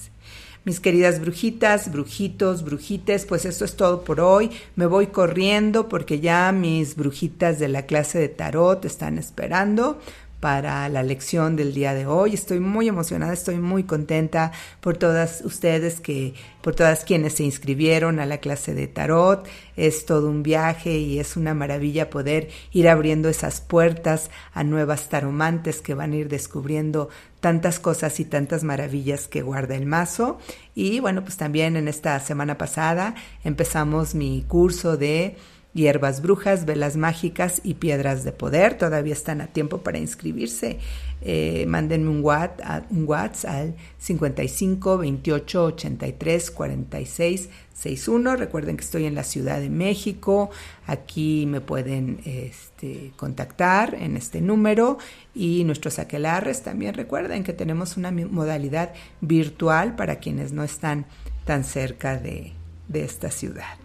Mis 0.66 0.80
queridas 0.80 1.20
brujitas, 1.22 1.92
brujitos, 1.92 2.64
brujites, 2.64 3.26
pues 3.28 3.46
esto 3.46 3.66
es 3.66 3.76
todo 3.76 4.04
por 4.04 4.20
hoy. 4.20 4.50
Me 4.76 4.88
voy 4.88 5.08
corriendo 5.08 5.88
porque 5.88 6.20
ya 6.20 6.52
mis 6.52 6.96
brujitas 6.96 7.60
de 7.60 7.68
la 7.68 7.84
clase 7.84 8.18
de 8.18 8.30
tarot 8.30 8.84
están 8.84 9.20
esperando 9.20 10.00
para 10.40 10.88
la 10.90 11.04
lección 11.04 11.56
del 11.56 11.74
día 11.74 11.94
de 11.94 12.06
hoy. 12.06 12.34
Estoy 12.34 12.60
muy 12.60 12.88
emocionada, 12.88 13.34
estoy 13.34 13.58
muy 13.58 13.84
contenta 13.84 14.52
por 14.80 14.98
todas 14.98 15.42
ustedes 15.44 16.00
que, 16.00 16.34
por 16.62 16.76
todas 16.76 17.04
quienes 17.04 17.34
se 17.34 17.44
inscribieron 17.44 18.20
a 18.20 18.26
la 18.26 18.38
clase 18.38 18.74
de 18.74 18.88
tarot. 18.88 19.48
Es 19.76 20.06
todo 20.06 20.30
un 20.30 20.44
viaje 20.44 20.98
y 20.98 21.20
es 21.20 21.36
una 21.38 21.54
maravilla 21.54 22.10
poder 22.10 22.50
ir 22.72 22.88
abriendo 22.90 23.30
esas 23.30 23.62
puertas 23.62 24.30
a 24.54 24.64
nuevas 24.64 25.10
taromantes 25.10 25.82
que 25.82 25.94
van 25.94 26.14
a 26.14 26.18
ir 26.18 26.30
descubriendo 26.30 27.10
tantas 27.40 27.80
cosas 27.80 28.20
y 28.20 28.26
tantas 28.26 28.64
maravillas 28.64 29.28
que 29.28 29.42
guarda 29.42 29.76
el 29.76 29.86
mazo. 29.86 30.40
Y 30.74 31.00
bueno, 31.00 31.24
pues 31.24 31.38
también 31.38 31.76
en 31.76 31.88
esta 31.88 32.20
semana 32.20 32.58
pasada 32.58 33.16
empezamos 33.44 34.16
mi 34.16 34.44
curso 34.48 34.98
de 34.98 35.38
hierbas 35.76 36.22
brujas, 36.22 36.66
velas 36.66 36.96
mágicas 36.96 37.60
y 37.64 37.76
piedras 37.76 38.24
de 38.24 38.32
poder. 38.32 38.78
Todavía 38.78 39.14
están 39.14 39.42
a 39.42 39.48
tiempo 39.48 39.80
para 39.80 40.00
inscribirse. 40.00 40.80
Eh, 41.22 41.66
mándenme 41.68 42.10
un 42.10 42.24
WhatsApp, 42.24 43.46
al 43.46 43.76
55 44.00 44.98
28 44.98 45.64
83 45.66 46.52
46 46.52 47.50
61. 47.74 48.36
Recuerden 48.38 48.78
que 48.78 48.86
estoy 48.86 49.06
en 49.06 49.16
la 49.16 49.24
Ciudad 49.24 49.60
de 49.60 49.70
México. 49.70 50.50
Aquí 50.88 51.46
me 51.46 51.60
pueden 51.60 52.22
este, 52.24 53.12
contactar 53.18 53.96
en 53.96 54.16
este 54.16 54.40
número 54.40 54.98
y 55.34 55.66
nuestros 55.66 56.00
aquelarres 56.00 56.64
también 56.64 56.94
recuerden 56.94 57.44
que 57.44 57.52
tenemos 57.52 57.98
una 57.98 58.12
modalidad 58.12 58.94
virtual 59.20 59.96
para 59.98 60.20
quienes 60.20 60.54
no 60.54 60.64
están 60.64 61.06
tan 61.44 61.66
cerca 61.66 62.18
de 62.18 62.54
esta 62.94 63.30
ciudad. 63.30 63.85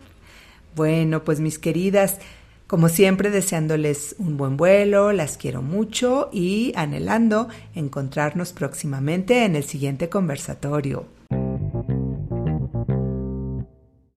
Bueno, 0.74 1.24
pues 1.24 1.40
mis 1.40 1.58
queridas, 1.58 2.18
como 2.66 2.88
siempre 2.88 3.30
deseándoles 3.30 4.14
un 4.18 4.36
buen 4.36 4.56
vuelo, 4.56 5.12
las 5.12 5.36
quiero 5.36 5.62
mucho 5.62 6.30
y 6.32 6.72
anhelando 6.76 7.48
encontrarnos 7.74 8.52
próximamente 8.52 9.44
en 9.44 9.56
el 9.56 9.64
siguiente 9.64 10.08
conversatorio. 10.08 11.19